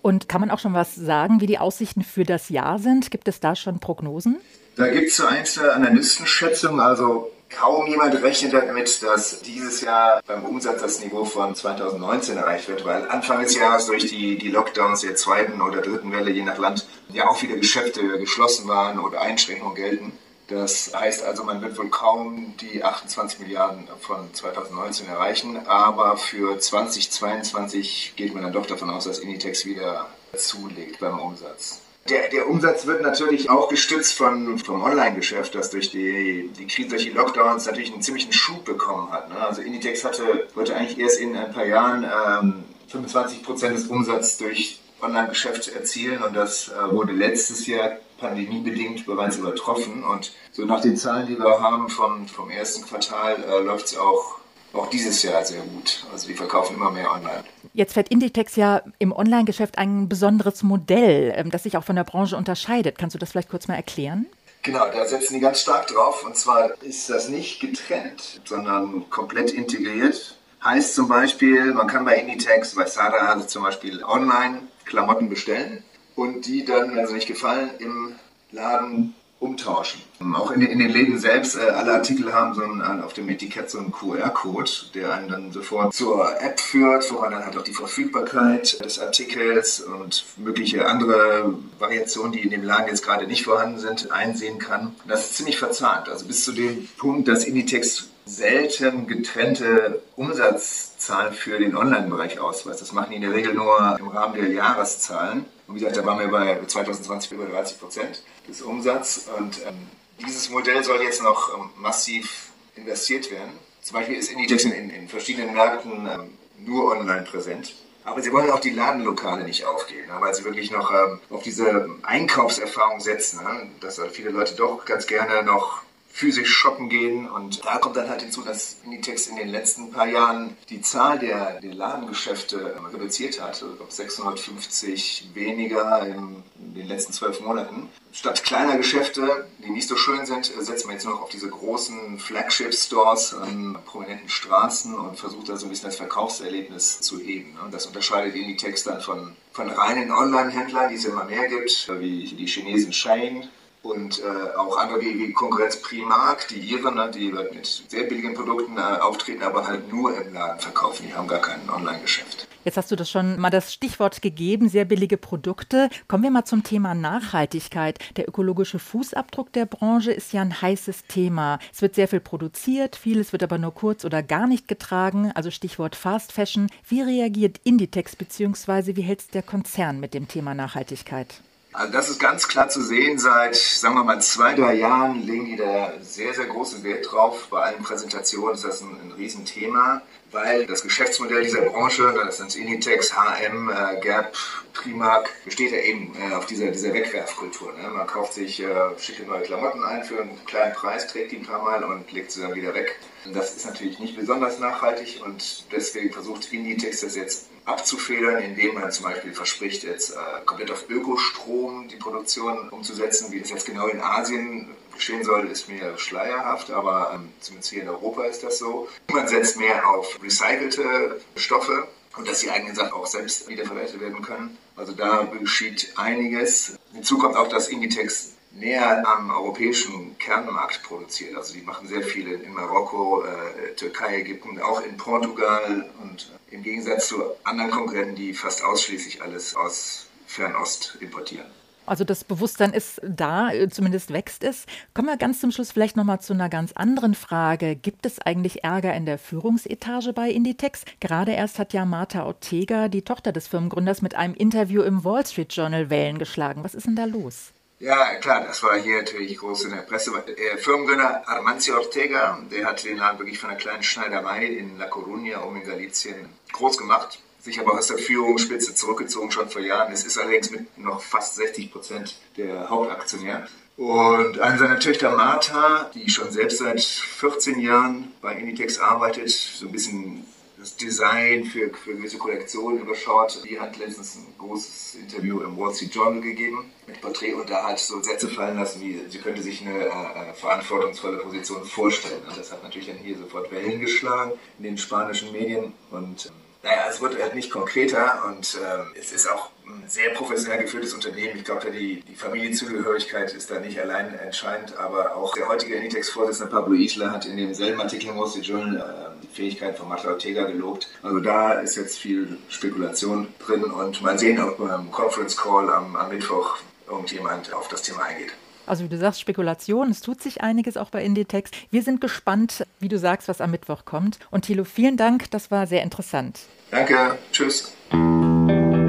Und 0.00 0.28
kann 0.28 0.40
man 0.40 0.50
auch 0.50 0.58
schon 0.58 0.74
was 0.74 0.94
sagen, 0.94 1.40
wie 1.40 1.46
die 1.46 1.58
Aussichten 1.58 2.02
für 2.02 2.24
das 2.24 2.48
Jahr 2.48 2.78
sind? 2.78 3.10
Gibt 3.10 3.28
es 3.28 3.40
da 3.40 3.54
schon 3.54 3.80
Prognosen? 3.80 4.38
Da 4.76 4.88
gibt 4.88 5.08
es 5.08 5.16
so 5.16 5.26
einzelne 5.26 5.72
Analystenschätzungen. 5.72 6.80
Also 6.80 7.30
Kaum 7.50 7.86
jemand 7.86 8.22
rechnet 8.22 8.52
damit, 8.52 9.02
dass 9.02 9.40
dieses 9.40 9.80
Jahr 9.80 10.22
beim 10.26 10.44
Umsatz 10.44 10.82
das 10.82 11.00
Niveau 11.00 11.24
von 11.24 11.54
2019 11.54 12.36
erreicht 12.36 12.68
wird, 12.68 12.84
weil 12.84 13.08
Anfang 13.08 13.40
des 13.42 13.56
Jahres 13.56 13.86
durch 13.86 14.06
die, 14.06 14.36
die 14.36 14.50
Lockdowns 14.50 15.00
der 15.00 15.16
zweiten 15.16 15.62
oder 15.62 15.80
dritten 15.80 16.12
Welle, 16.12 16.30
je 16.30 16.42
nach 16.42 16.58
Land, 16.58 16.86
ja 17.08 17.26
auch 17.26 17.36
viele 17.36 17.58
Geschäfte 17.58 18.18
geschlossen 18.18 18.68
waren 18.68 18.98
oder 18.98 19.22
Einschränkungen 19.22 19.74
gelten. 19.74 20.12
Das 20.48 20.92
heißt 20.94 21.24
also, 21.24 21.44
man 21.44 21.60
wird 21.60 21.78
wohl 21.78 21.90
kaum 21.90 22.54
die 22.58 22.82
28 22.82 23.40
Milliarden 23.40 23.88
von 24.00 24.32
2019 24.32 25.08
erreichen, 25.08 25.66
aber 25.66 26.16
für 26.16 26.58
2022 26.58 28.14
geht 28.16 28.34
man 28.34 28.42
dann 28.42 28.52
doch 28.52 28.66
davon 28.66 28.90
aus, 28.90 29.04
dass 29.04 29.18
Inditex 29.18 29.66
wieder 29.66 30.06
zulegt 30.36 31.00
beim 31.00 31.18
Umsatz. 31.18 31.80
Der, 32.10 32.28
der 32.30 32.48
Umsatz 32.48 32.86
wird 32.86 33.02
natürlich 33.02 33.50
auch 33.50 33.68
gestützt 33.68 34.14
von, 34.14 34.58
vom 34.58 34.82
Online-Geschäft, 34.82 35.54
das 35.54 35.70
durch 35.70 35.90
die, 35.90 36.50
die 36.58 36.66
Krise, 36.66 36.88
durch 36.88 37.04
die 37.04 37.10
Lockdowns 37.10 37.66
natürlich 37.66 37.92
einen 37.92 38.02
ziemlichen 38.02 38.32
Schub 38.32 38.64
bekommen 38.64 39.10
hat. 39.12 39.28
Ne? 39.28 39.36
Also 39.38 39.62
Inditex 39.62 40.04
hatte, 40.04 40.48
wollte 40.54 40.74
eigentlich 40.74 40.98
erst 40.98 41.20
in 41.20 41.36
ein 41.36 41.52
paar 41.52 41.66
Jahren 41.66 42.04
ähm, 42.04 42.64
25 42.88 43.42
Prozent 43.42 43.76
des 43.76 43.86
Umsatzes 43.86 44.38
durch 44.38 44.80
Online-Geschäft 45.00 45.68
erzielen 45.68 46.22
und 46.22 46.34
das 46.34 46.68
äh, 46.68 46.90
wurde 46.90 47.12
letztes 47.12 47.66
Jahr 47.66 47.98
pandemiebedingt 48.18 49.06
bereits 49.06 49.36
übertroffen. 49.36 50.02
Und 50.02 50.32
so 50.52 50.64
nach 50.64 50.80
den 50.80 50.96
Zahlen, 50.96 51.26
die 51.26 51.38
wir 51.38 51.60
haben 51.60 51.88
vom, 51.88 52.26
vom 52.26 52.50
ersten 52.50 52.84
Quartal, 52.84 53.36
äh, 53.44 53.62
läuft 53.62 53.86
es 53.86 53.98
auch 53.98 54.37
auch 54.72 54.88
dieses 54.90 55.22
Jahr 55.22 55.44
sehr 55.44 55.62
gut. 55.62 56.04
Also 56.12 56.28
die 56.28 56.34
verkaufen 56.34 56.76
immer 56.76 56.90
mehr 56.90 57.10
online. 57.10 57.44
Jetzt 57.72 57.94
fährt 57.94 58.08
Inditex 58.08 58.56
ja 58.56 58.82
im 58.98 59.12
Online-Geschäft 59.12 59.78
ein 59.78 60.08
besonderes 60.08 60.62
Modell, 60.62 61.32
ähm, 61.36 61.50
das 61.50 61.62
sich 61.62 61.76
auch 61.76 61.84
von 61.84 61.96
der 61.96 62.04
Branche 62.04 62.36
unterscheidet. 62.36 62.98
Kannst 62.98 63.14
du 63.14 63.18
das 63.18 63.30
vielleicht 63.30 63.50
kurz 63.50 63.68
mal 63.68 63.76
erklären? 63.76 64.26
Genau, 64.62 64.90
da 64.92 65.06
setzen 65.06 65.34
die 65.34 65.40
ganz 65.40 65.60
stark 65.60 65.86
drauf. 65.86 66.24
Und 66.24 66.36
zwar 66.36 66.70
ist 66.82 67.08
das 67.08 67.28
nicht 67.28 67.60
getrennt, 67.60 68.40
sondern 68.44 69.08
komplett 69.10 69.52
integriert. 69.52 70.36
Heißt 70.62 70.94
zum 70.94 71.08
Beispiel, 71.08 71.72
man 71.72 71.86
kann 71.86 72.04
bei 72.04 72.16
Inditex, 72.16 72.74
bei 72.74 72.86
Sada 72.86 73.16
also 73.16 73.46
zum 73.46 73.62
Beispiel 73.62 74.02
online 74.02 74.60
Klamotten 74.84 75.28
bestellen 75.28 75.84
und 76.16 76.46
die 76.46 76.64
dann, 76.64 76.96
wenn 76.96 77.06
sie 77.06 77.14
nicht 77.14 77.28
gefallen, 77.28 77.70
im 77.78 78.16
Laden 78.50 79.14
umtauschen. 79.40 80.00
Auch 80.34 80.50
in, 80.50 80.62
in, 80.62 80.80
den 80.80 80.90
Läden 80.90 81.18
selbst, 81.18 81.56
äh, 81.56 81.70
alle 81.70 81.92
Artikel 81.92 82.32
haben 82.32 82.54
so 82.54 82.62
einen, 82.62 82.80
äh, 82.80 83.04
auf 83.04 83.12
dem 83.12 83.28
Etikett 83.28 83.70
so 83.70 83.78
einen 83.78 83.92
QR-Code, 83.92 84.70
der 84.94 85.12
einen 85.12 85.28
dann 85.28 85.52
sofort 85.52 85.94
zur 85.94 86.40
App 86.40 86.58
führt, 86.58 87.10
wo 87.12 87.20
man 87.20 87.30
dann 87.30 87.44
halt 87.44 87.56
auch 87.56 87.62
die 87.62 87.74
Verfügbarkeit 87.74 88.84
des 88.84 88.98
Artikels 88.98 89.80
und 89.80 90.24
mögliche 90.36 90.86
andere 90.86 91.54
Variationen, 91.78 92.32
die 92.32 92.40
in 92.40 92.50
dem 92.50 92.64
Laden 92.64 92.88
jetzt 92.88 93.04
gerade 93.04 93.28
nicht 93.28 93.44
vorhanden 93.44 93.78
sind, 93.78 94.10
einsehen 94.10 94.58
kann. 94.58 94.96
Das 95.06 95.26
ist 95.26 95.36
ziemlich 95.36 95.58
verzahnt. 95.58 96.08
Also 96.08 96.26
bis 96.26 96.44
zu 96.44 96.52
dem 96.52 96.88
Punkt, 96.98 97.28
dass 97.28 97.44
Inditex 97.44 98.08
selten 98.28 99.06
getrennte 99.06 100.02
Umsatzzahlen 100.16 101.32
für 101.32 101.58
den 101.58 101.74
Online-Bereich 101.74 102.38
ausweist. 102.38 102.82
Das 102.82 102.92
machen 102.92 103.10
die 103.10 103.16
in 103.16 103.22
der 103.22 103.32
Regel 103.32 103.54
nur 103.54 103.96
im 103.98 104.08
Rahmen 104.08 104.34
der 104.34 104.48
Jahreszahlen. 104.48 105.46
Und 105.66 105.74
wie 105.74 105.80
gesagt, 105.80 105.96
da 105.96 106.04
waren 106.04 106.18
wir 106.18 106.28
bei 106.28 106.60
2020 106.64 107.32
über 107.32 107.46
30 107.46 107.80
Prozent 107.80 108.22
des 108.46 108.60
Umsatzes. 108.60 109.28
Und 109.38 109.58
ähm, 109.66 109.88
dieses 110.20 110.50
Modell 110.50 110.84
soll 110.84 111.02
jetzt 111.02 111.22
noch 111.22 111.56
ähm, 111.56 111.70
massiv 111.76 112.50
investiert 112.76 113.30
werden. 113.30 113.52
Zum 113.82 113.96
Beispiel 113.96 114.16
ist 114.16 114.30
Inditex 114.30 114.64
in, 114.64 114.90
in 114.90 115.08
verschiedenen 115.08 115.54
Märkten 115.54 116.06
ähm, 116.06 116.38
nur 116.58 116.92
online 116.92 117.22
präsent. 117.22 117.74
Aber 118.04 118.22
sie 118.22 118.32
wollen 118.32 118.50
auch 118.50 118.60
die 118.60 118.70
Ladenlokale 118.70 119.44
nicht 119.44 119.64
aufgeben, 119.66 120.06
ne, 120.08 120.14
weil 120.20 120.34
sie 120.34 120.44
wirklich 120.44 120.70
noch 120.70 120.90
ähm, 120.90 121.20
auf 121.30 121.42
diese 121.42 121.88
Einkaufserfahrung 122.02 123.00
setzen. 123.00 123.42
Ne? 123.42 123.70
Dass 123.80 124.00
viele 124.12 124.30
Leute 124.30 124.54
doch 124.54 124.84
ganz 124.84 125.06
gerne 125.06 125.42
noch 125.42 125.82
physisch 126.18 126.52
shoppen 126.52 126.88
gehen. 126.88 127.30
Und 127.30 127.64
da 127.64 127.78
kommt 127.78 127.96
dann 127.96 128.08
halt 128.08 128.22
hinzu, 128.22 128.42
dass 128.42 128.78
Inditex 128.84 129.28
in 129.28 129.36
den 129.36 129.48
letzten 129.48 129.92
paar 129.92 130.08
Jahren 130.08 130.56
die 130.68 130.80
Zahl 130.80 131.20
der, 131.20 131.60
der 131.60 131.74
Ladengeschäfte 131.74 132.74
reduziert 132.92 133.40
hat. 133.40 133.50
Also 133.50 133.68
650 133.88 135.30
weniger 135.34 136.04
in, 136.04 136.42
den 136.56 136.88
letzten 136.88 137.12
zwölf 137.12 137.40
Monaten. 137.40 137.88
Statt 138.12 138.42
kleiner 138.42 138.76
Geschäfte, 138.76 139.46
die 139.64 139.70
nicht 139.70 139.86
so 139.86 139.96
schön 139.96 140.26
sind, 140.26 140.46
setzen 140.46 140.88
wir 140.88 140.94
jetzt 140.94 141.04
nur 141.04 141.14
noch 141.14 141.22
auf 141.22 141.30
diese 141.30 141.48
großen 141.48 142.18
Flagship-Stores 142.18 143.34
an 143.34 143.78
prominenten 143.84 144.28
Straßen 144.28 144.98
und 144.98 145.16
versucht 145.16 145.48
da 145.48 145.56
so 145.56 145.66
ein 145.66 145.68
bisschen 145.70 145.88
das 145.88 145.96
Verkaufserlebnis 145.96 147.00
zu 147.00 147.20
heben. 147.20 147.56
Und 147.64 147.72
das 147.72 147.86
unterscheidet 147.86 148.34
Inditex 148.34 148.82
dann 148.82 149.00
von, 149.00 149.36
von 149.52 149.70
reinen 149.70 150.10
Online-Händlern, 150.10 150.88
die 150.88 150.96
es 150.96 151.04
immer 151.04 151.24
mehr 151.24 151.46
gibt, 151.46 151.88
wie 152.00 152.24
die 152.24 152.46
Chinesen 152.46 152.92
Shane 152.92 153.48
und 153.82 154.20
äh, 154.20 154.56
auch 154.56 154.76
andere 154.76 155.00
wie, 155.00 155.18
wie 155.18 155.32
Konkurrenz 155.32 155.80
Primark, 155.80 156.48
die 156.48 156.58
ihre, 156.58 156.94
ne, 156.94 157.10
die 157.12 157.30
mit 157.30 157.66
sehr 157.88 158.04
billigen 158.04 158.34
Produkten 158.34 158.76
äh, 158.76 158.80
auftreten, 158.80 159.42
aber 159.42 159.66
halt 159.66 159.92
nur 159.92 160.16
im 160.20 160.32
Laden 160.32 160.60
verkaufen. 160.60 161.06
Die 161.06 161.14
haben 161.14 161.28
gar 161.28 161.40
kein 161.40 161.68
Online-Geschäft. 161.70 162.48
Jetzt 162.64 162.76
hast 162.76 162.90
du 162.90 162.96
das 162.96 163.08
schon 163.08 163.38
mal 163.38 163.50
das 163.50 163.72
Stichwort 163.72 164.20
gegeben, 164.20 164.68
sehr 164.68 164.84
billige 164.84 165.16
Produkte. 165.16 165.88
Kommen 166.06 166.24
wir 166.24 166.30
mal 166.30 166.44
zum 166.44 166.64
Thema 166.64 166.94
Nachhaltigkeit. 166.94 167.98
Der 168.16 168.28
ökologische 168.28 168.78
Fußabdruck 168.78 169.52
der 169.52 169.64
Branche 169.64 170.12
ist 170.12 170.32
ja 170.32 170.42
ein 170.42 170.60
heißes 170.60 171.06
Thema. 171.06 171.60
Es 171.72 171.80
wird 171.80 171.94
sehr 171.94 172.08
viel 172.08 172.20
produziert, 172.20 172.96
vieles 172.96 173.32
wird 173.32 173.42
aber 173.42 173.58
nur 173.58 173.72
kurz 173.72 174.04
oder 174.04 174.22
gar 174.22 174.46
nicht 174.46 174.68
getragen, 174.68 175.32
also 175.34 175.50
Stichwort 175.50 175.96
Fast 175.96 176.32
Fashion. 176.32 176.66
Wie 176.86 177.00
reagiert 177.00 177.60
Inditex 177.64 178.16
bzw. 178.16 178.96
wie 178.96 179.02
hält 179.02 179.32
der 179.34 179.42
Konzern 179.42 180.00
mit 180.00 180.12
dem 180.12 180.28
Thema 180.28 180.52
Nachhaltigkeit? 180.54 181.40
Also 181.72 181.92
das 181.92 182.08
ist 182.08 182.18
ganz 182.18 182.48
klar 182.48 182.68
zu 182.68 182.82
sehen. 182.82 183.18
Seit, 183.18 183.54
sagen 183.54 183.94
wir 183.94 184.04
mal, 184.04 184.20
zwei, 184.20 184.54
drei 184.54 184.74
Jahren 184.74 185.22
legen 185.22 185.46
die 185.46 185.56
da 185.56 185.92
sehr, 186.00 186.32
sehr 186.32 186.46
großen 186.46 186.82
Wert 186.82 187.10
drauf. 187.10 187.48
Bei 187.50 187.62
allen 187.62 187.82
Präsentationen 187.82 188.54
ist 188.54 188.64
das 188.64 188.80
ein, 188.80 188.96
ein 189.02 189.12
Riesenthema, 189.12 190.00
weil 190.32 190.66
das 190.66 190.82
Geschäftsmodell 190.82 191.42
dieser 191.42 191.62
Branche, 191.62 192.14
das 192.24 192.38
sind 192.38 192.56
Inditex, 192.56 193.14
H&M, 193.14 193.70
äh, 193.70 194.00
Gap, 194.00 194.34
Primark, 194.72 195.30
besteht 195.44 195.72
ja 195.72 195.78
eben 195.78 196.16
äh, 196.16 196.34
auf 196.34 196.46
dieser, 196.46 196.70
dieser 196.70 196.94
Wegwerfkultur. 196.94 197.74
Ne? 197.74 197.88
Man 197.88 198.06
kauft 198.06 198.32
sich 198.32 198.62
äh, 198.62 198.98
schicke 198.98 199.24
neue 199.24 199.42
Klamotten 199.42 199.84
ein 199.84 200.04
für 200.04 200.22
einen 200.22 200.42
kleinen 200.46 200.72
Preis, 200.72 201.06
trägt 201.06 201.32
die 201.32 201.36
ein 201.36 201.46
paar 201.46 201.62
Mal 201.62 201.84
und 201.84 202.10
legt 202.12 202.32
sie 202.32 202.40
dann 202.40 202.54
wieder 202.54 202.72
weg. 202.72 202.98
Und 203.26 203.36
das 203.36 203.54
ist 203.54 203.66
natürlich 203.66 203.98
nicht 203.98 204.16
besonders 204.16 204.58
nachhaltig 204.58 205.20
und 205.22 205.70
deswegen 205.70 206.12
versucht 206.12 206.50
Inditex 206.50 207.02
das 207.02 207.14
jetzt 207.14 207.46
abzufedern, 207.68 208.42
indem 208.42 208.74
man 208.74 208.90
zum 208.90 209.04
Beispiel 209.04 209.32
verspricht, 209.32 209.84
jetzt 209.84 210.10
äh, 210.12 210.44
komplett 210.44 210.70
auf 210.70 210.88
Ökostrom 210.88 211.88
die 211.88 211.96
Produktion 211.96 212.68
umzusetzen. 212.70 213.30
Wie 213.30 213.40
das 213.40 213.50
jetzt 213.50 213.66
genau 213.66 213.86
in 213.88 214.00
Asien 214.00 214.70
geschehen 214.94 215.22
soll, 215.22 215.46
ist 215.48 215.68
mir 215.68 215.96
schleierhaft, 215.98 216.70
aber 216.70 217.12
ähm, 217.14 217.32
zumindest 217.40 217.70
hier 217.70 217.82
in 217.82 217.88
Europa 217.88 218.24
ist 218.24 218.42
das 218.42 218.58
so. 218.58 218.88
Man 219.12 219.28
setzt 219.28 219.58
mehr 219.58 219.88
auf 219.88 220.18
recycelte 220.22 221.20
Stoffe 221.36 221.86
und 222.16 222.26
dass 222.26 222.40
die 222.40 222.50
eigenen 222.50 222.74
Sachen 222.74 222.92
auch 222.92 223.06
selbst 223.06 223.48
wiederverwertet 223.48 224.00
werden 224.00 224.22
können. 224.22 224.58
Also 224.74 224.92
da 224.92 225.28
geschieht 225.38 225.92
einiges. 225.96 226.76
Hinzu 226.92 227.18
kommt 227.18 227.36
auch, 227.36 227.48
dass 227.48 227.68
Inditex 227.68 228.32
näher 228.52 229.06
am 229.06 229.30
europäischen 229.30 230.16
Kernmarkt 230.18 230.82
produziert. 230.82 231.36
Also 231.36 231.54
die 231.54 231.62
machen 231.62 231.86
sehr 231.88 232.02
viele 232.02 232.34
in 232.34 232.52
Marokko, 232.52 233.24
äh, 233.24 233.74
Türkei, 233.76 234.20
Ägypten, 234.20 234.60
auch 234.60 234.80
in 234.82 234.96
Portugal 234.96 235.88
und 236.02 236.30
äh, 236.50 236.54
im 236.54 236.62
Gegensatz 236.62 237.08
zu 237.08 237.22
anderen 237.44 237.70
Konkurrenten, 237.70 238.16
die 238.16 238.32
fast 238.34 238.64
ausschließlich 238.64 239.22
alles 239.22 239.54
aus 239.54 240.06
Fernost 240.26 240.98
importieren. 241.00 241.46
Also 241.88 242.04
das 242.04 242.22
Bewusstsein 242.22 242.74
ist 242.74 243.00
da, 243.02 243.50
äh, 243.50 243.68
zumindest 243.70 244.12
wächst 244.12 244.44
es. 244.44 244.66
Kommen 244.92 245.08
wir 245.08 245.16
ganz 245.16 245.40
zum 245.40 245.50
Schluss 245.50 245.72
vielleicht 245.72 245.96
nochmal 245.96 246.20
zu 246.20 246.34
einer 246.34 246.50
ganz 246.50 246.72
anderen 246.72 247.14
Frage. 247.14 247.76
Gibt 247.76 248.04
es 248.04 248.20
eigentlich 248.20 248.62
Ärger 248.62 248.94
in 248.94 249.06
der 249.06 249.18
Führungsetage 249.18 250.12
bei 250.12 250.30
Inditex? 250.30 250.84
Gerade 251.00 251.32
erst 251.32 251.58
hat 251.58 251.72
ja 251.72 251.86
Marta 251.86 252.26
Ortega, 252.26 252.88
die 252.88 253.02
Tochter 253.02 253.32
des 253.32 253.48
Firmengründers, 253.48 254.02
mit 254.02 254.14
einem 254.14 254.34
Interview 254.34 254.82
im 254.82 255.02
Wall 255.02 255.24
Street 255.24 255.52
Journal 255.54 255.88
Wellen 255.88 256.18
geschlagen. 256.18 256.62
Was 256.62 256.74
ist 256.74 256.86
denn 256.86 256.96
da 256.96 257.06
los? 257.06 257.52
Ja, 257.80 258.16
klar, 258.16 258.44
das 258.44 258.62
war 258.62 258.76
hier 258.76 258.98
natürlich 258.98 259.38
groß 259.38 259.64
in 259.64 259.70
der 259.70 259.82
Presse. 259.82 260.10
Der 260.26 260.58
Firmengründer 260.58 261.28
Armancio 261.28 261.76
Ortega, 261.76 262.38
der 262.50 262.66
hat 262.66 262.84
den 262.84 262.96
Laden 262.96 263.20
wirklich 263.20 263.38
von 263.38 263.50
einer 263.50 263.58
kleinen 263.58 263.84
Schneiderei 263.84 264.46
in 264.46 264.78
La 264.78 264.86
Coruña, 264.86 265.38
um 265.38 265.54
in 265.56 265.64
Galicien, 265.64 266.28
groß 266.52 266.76
gemacht 266.76 267.20
sich 267.40 267.60
aber 267.60 267.78
aus 267.78 267.86
der 267.88 267.98
Führungsspitze 267.98 268.74
zurückgezogen 268.74 269.30
schon 269.30 269.48
vor 269.48 269.62
Jahren. 269.62 269.92
Es 269.92 270.04
ist 270.04 270.18
allerdings 270.18 270.50
mit 270.50 270.78
noch 270.78 271.00
fast 271.00 271.36
60 271.36 271.72
Prozent 271.72 272.16
der 272.36 272.68
Hauptaktionär. 272.68 273.46
Und 273.76 274.40
eine 274.40 274.58
seiner 274.58 274.80
Töchter 274.80 275.14
Martha, 275.14 275.90
die 275.94 276.10
schon 276.10 276.30
selbst 276.32 276.58
seit 276.58 276.80
14 276.80 277.60
Jahren 277.60 278.12
bei 278.20 278.34
Inditex 278.34 278.80
arbeitet, 278.80 279.30
so 279.30 279.66
ein 279.66 279.72
bisschen 279.72 280.26
das 280.58 280.76
Design 280.76 281.44
für, 281.44 281.70
für 281.70 281.94
gewisse 281.94 282.18
Kollektionen 282.18 282.80
überschaut, 282.80 283.40
die 283.48 283.60
hat 283.60 283.76
letztens 283.78 284.16
ein 284.16 284.34
großes 284.38 284.96
Interview 284.96 285.40
im 285.40 285.56
Wall 285.56 285.72
Street 285.72 285.94
Journal 285.94 286.20
gegeben 286.20 286.72
mit 286.86 287.00
Porträt 287.00 287.34
und 287.34 287.48
da 287.48 287.68
hat 287.68 287.78
so 287.78 288.02
Sätze 288.02 288.28
fallen 288.28 288.58
lassen, 288.58 288.80
wie 288.80 289.00
sie 289.08 289.18
könnte 289.18 289.40
sich 289.40 289.60
eine 289.62 289.86
äh, 289.86 290.34
verantwortungsvolle 290.34 291.18
Position 291.18 291.64
vorstellen. 291.64 292.22
Und 292.28 292.36
das 292.36 292.50
hat 292.50 292.62
natürlich 292.62 292.88
dann 292.88 292.96
hier 292.96 293.16
sofort 293.16 293.52
Wellen 293.52 293.80
geschlagen 293.80 294.32
in 294.58 294.64
den 294.64 294.78
spanischen 294.78 295.30
Medien 295.32 295.72
und 295.90 296.26
ähm, 296.26 296.32
naja, 296.60 296.86
es 296.90 297.00
wird 297.00 297.22
halt 297.22 297.36
nicht 297.36 297.52
konkreter 297.52 298.24
und 298.26 298.58
äh, 298.60 298.98
es 298.98 299.12
ist 299.12 299.30
auch 299.30 299.50
ein 299.64 299.84
sehr 299.86 300.10
professionell 300.10 300.60
geführtes 300.62 300.92
Unternehmen. 300.92 301.36
Ich 301.36 301.44
glaube, 301.44 301.70
die, 301.70 302.00
die 302.00 302.16
Familienzugehörigkeit 302.16 303.32
ist 303.32 303.48
da 303.50 303.60
nicht 303.60 303.78
allein 303.80 304.12
entscheidend, 304.18 304.76
aber 304.76 305.14
auch 305.14 305.32
der 305.34 305.46
heutige 305.46 305.76
Enitex-Vorsitzende 305.76 306.50
Pablo 306.50 306.74
Isla 306.74 307.12
hat 307.12 307.26
in 307.26 307.36
demselben 307.36 307.80
Artikel 307.80 308.08
im 308.08 308.18
Wall 308.18 308.28
Street 308.28 308.46
Journal 308.46 308.76
äh, 308.76 309.17
Fähigkeit 309.32 309.76
von 309.76 309.88
Marta 309.88 310.08
Ortega 310.08 310.44
gelobt. 310.44 310.88
Also 311.02 311.20
da 311.20 311.54
ist 311.54 311.76
jetzt 311.76 311.98
viel 311.98 312.38
Spekulation 312.48 313.28
drin 313.44 313.64
und 313.64 314.02
mal 314.02 314.18
sehen, 314.18 314.40
ob 314.40 314.58
beim 314.58 314.90
Conference 314.90 315.36
Call 315.36 315.70
am, 315.70 315.96
am 315.96 316.08
Mittwoch 316.08 316.58
irgendjemand 316.88 317.52
auf 317.52 317.68
das 317.68 317.82
Thema 317.82 318.04
eingeht. 318.04 318.32
Also 318.66 318.84
wie 318.84 318.88
du 318.88 318.98
sagst, 318.98 319.20
Spekulation, 319.20 319.90
es 319.90 320.02
tut 320.02 320.20
sich 320.20 320.42
einiges 320.42 320.76
auch 320.76 320.90
bei 320.90 321.02
Inditex. 321.02 321.50
Wir 321.70 321.82
sind 321.82 322.00
gespannt, 322.00 322.66
wie 322.80 322.88
du 322.88 322.98
sagst, 322.98 323.28
was 323.28 323.40
am 323.40 323.50
Mittwoch 323.50 323.86
kommt. 323.86 324.18
Und 324.30 324.44
Thilo, 324.44 324.64
vielen 324.64 324.98
Dank, 324.98 325.30
das 325.30 325.50
war 325.50 325.66
sehr 325.66 325.82
interessant. 325.82 326.40
Danke, 326.70 327.18
tschüss. 327.32 327.72
Und 327.90 328.88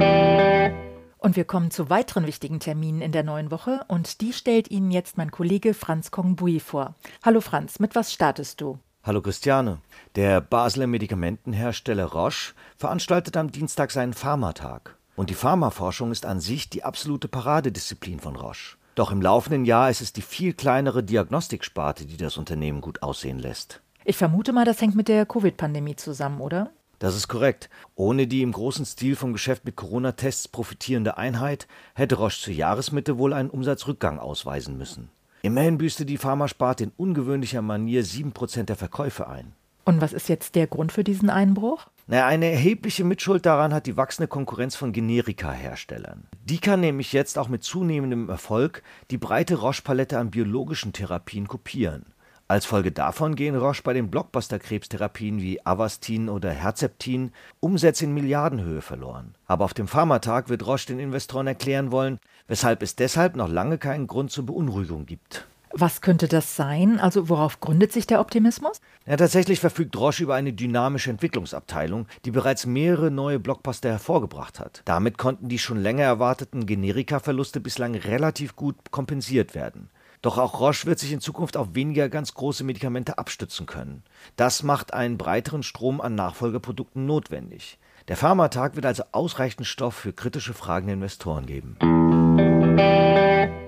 wir 1.36 1.44
kommen 1.44 1.70
zu 1.70 1.90
weiteren 1.90 2.26
wichtigen 2.26 2.60
Terminen 2.60 3.02
in 3.02 3.12
der 3.12 3.22
neuen 3.22 3.50
Woche 3.50 3.84
und 3.88 4.20
die 4.20 4.32
stellt 4.32 4.70
Ihnen 4.70 4.90
jetzt 4.90 5.16
mein 5.16 5.30
Kollege 5.30 5.74
Franz 5.74 6.10
Kongbui 6.10 6.60
vor. 6.60 6.94
Hallo 7.22 7.40
Franz, 7.40 7.78
mit 7.78 7.94
was 7.94 8.12
startest 8.12 8.60
du? 8.60 8.78
Hallo 9.02 9.22
Christiane. 9.22 9.78
Der 10.14 10.42
Basler 10.42 10.86
Medikamentenhersteller 10.86 12.04
Roche 12.04 12.52
veranstaltet 12.76 13.34
am 13.38 13.50
Dienstag 13.50 13.92
seinen 13.92 14.12
Pharmatag. 14.12 14.98
Und 15.16 15.30
die 15.30 15.34
Pharmaforschung 15.34 16.12
ist 16.12 16.26
an 16.26 16.38
sich 16.38 16.68
die 16.68 16.84
absolute 16.84 17.26
Paradedisziplin 17.26 18.20
von 18.20 18.36
Roche. 18.36 18.76
Doch 18.96 19.10
im 19.10 19.22
laufenden 19.22 19.64
Jahr 19.64 19.88
ist 19.88 20.02
es 20.02 20.12
die 20.12 20.20
viel 20.20 20.52
kleinere 20.52 21.02
Diagnostiksparte, 21.02 22.04
die 22.04 22.18
das 22.18 22.36
Unternehmen 22.36 22.82
gut 22.82 23.02
aussehen 23.02 23.38
lässt. 23.38 23.80
Ich 24.04 24.18
vermute 24.18 24.52
mal, 24.52 24.66
das 24.66 24.82
hängt 24.82 24.96
mit 24.96 25.08
der 25.08 25.24
Covid-Pandemie 25.24 25.96
zusammen, 25.96 26.42
oder? 26.42 26.70
Das 26.98 27.16
ist 27.16 27.28
korrekt. 27.28 27.70
Ohne 27.94 28.26
die 28.26 28.42
im 28.42 28.52
großen 28.52 28.84
Stil 28.84 29.16
vom 29.16 29.32
Geschäft 29.32 29.64
mit 29.64 29.76
Corona-Tests 29.76 30.48
profitierende 30.48 31.16
Einheit 31.16 31.68
hätte 31.94 32.16
Roche 32.16 32.38
zur 32.38 32.52
Jahresmitte 32.52 33.16
wohl 33.16 33.32
einen 33.32 33.48
Umsatzrückgang 33.48 34.18
ausweisen 34.18 34.76
müssen. 34.76 35.10
Immerhin 35.42 35.78
büßte 35.78 36.04
die 36.04 36.18
Pharmasparte 36.18 36.84
in 36.84 36.92
ungewöhnlicher 36.96 37.62
Manier 37.62 38.04
7% 38.04 38.64
der 38.64 38.76
Verkäufe 38.76 39.28
ein. 39.28 39.52
Und 39.84 40.00
was 40.00 40.12
ist 40.12 40.28
jetzt 40.28 40.54
der 40.54 40.66
Grund 40.66 40.92
für 40.92 41.04
diesen 41.04 41.30
Einbruch? 41.30 41.86
Naja, 42.06 42.26
eine 42.26 42.50
erhebliche 42.50 43.04
Mitschuld 43.04 43.46
daran 43.46 43.72
hat 43.72 43.86
die 43.86 43.96
wachsende 43.96 44.28
Konkurrenz 44.28 44.76
von 44.76 44.92
Generika-Herstellern. 44.92 46.24
Die 46.44 46.58
kann 46.58 46.80
nämlich 46.80 47.12
jetzt 47.12 47.38
auch 47.38 47.48
mit 47.48 47.64
zunehmendem 47.64 48.28
Erfolg 48.28 48.82
die 49.10 49.18
breite 49.18 49.56
Roche-Palette 49.56 50.18
an 50.18 50.30
biologischen 50.30 50.92
Therapien 50.92 51.48
kopieren. 51.48 52.04
Als 52.50 52.66
Folge 52.66 52.90
davon 52.90 53.36
gehen 53.36 53.54
Roche 53.54 53.84
bei 53.84 53.92
den 53.92 54.10
Blockbuster-Krebstherapien 54.10 55.40
wie 55.40 55.64
Avastin 55.64 56.28
oder 56.28 56.50
Herzeptin 56.50 57.30
Umsätze 57.60 58.06
in 58.06 58.12
Milliardenhöhe 58.12 58.82
verloren. 58.82 59.36
Aber 59.46 59.64
auf 59.64 59.72
dem 59.72 59.86
Pharmatag 59.86 60.48
wird 60.48 60.66
Roche 60.66 60.88
den 60.88 60.98
Investoren 60.98 61.46
erklären 61.46 61.92
wollen, 61.92 62.18
weshalb 62.50 62.82
es 62.82 62.96
deshalb 62.96 63.36
noch 63.36 63.48
lange 63.48 63.78
keinen 63.78 64.08
Grund 64.08 64.32
zur 64.32 64.44
Beunruhigung 64.44 65.06
gibt. 65.06 65.46
Was 65.72 66.00
könnte 66.00 66.26
das 66.26 66.56
sein? 66.56 66.98
Also 66.98 67.28
worauf 67.28 67.60
gründet 67.60 67.92
sich 67.92 68.08
der 68.08 68.18
Optimismus? 68.18 68.80
Ja, 69.06 69.16
tatsächlich 69.16 69.60
verfügt 69.60 69.96
Roche 69.96 70.24
über 70.24 70.34
eine 70.34 70.52
dynamische 70.52 71.10
Entwicklungsabteilung, 71.10 72.08
die 72.24 72.32
bereits 72.32 72.66
mehrere 72.66 73.12
neue 73.12 73.38
Blockbuster 73.38 73.90
hervorgebracht 73.90 74.58
hat. 74.58 74.82
Damit 74.84 75.16
konnten 75.16 75.48
die 75.48 75.60
schon 75.60 75.80
länger 75.80 76.02
erwarteten 76.02 76.66
Generika-Verluste 76.66 77.60
bislang 77.60 77.94
relativ 77.94 78.56
gut 78.56 78.74
kompensiert 78.90 79.54
werden. 79.54 79.88
Doch 80.20 80.36
auch 80.36 80.58
Roche 80.58 80.88
wird 80.88 80.98
sich 80.98 81.12
in 81.12 81.20
Zukunft 81.20 81.56
auf 81.56 81.68
weniger 81.74 82.08
ganz 82.08 82.34
große 82.34 82.64
Medikamente 82.64 83.16
abstützen 83.16 83.66
können. 83.66 84.02
Das 84.34 84.64
macht 84.64 84.92
einen 84.92 85.18
breiteren 85.18 85.62
Strom 85.62 86.00
an 86.00 86.16
Nachfolgeprodukten 86.16 87.06
notwendig. 87.06 87.78
Der 88.08 88.16
Pharmatag 88.16 88.74
wird 88.74 88.86
also 88.86 89.04
ausreichend 89.12 89.68
Stoff 89.68 89.94
für 89.94 90.12
kritische 90.12 90.52
Fragen 90.52 90.88
der 90.88 90.94
Investoren 90.94 91.46
geben. 91.46 92.19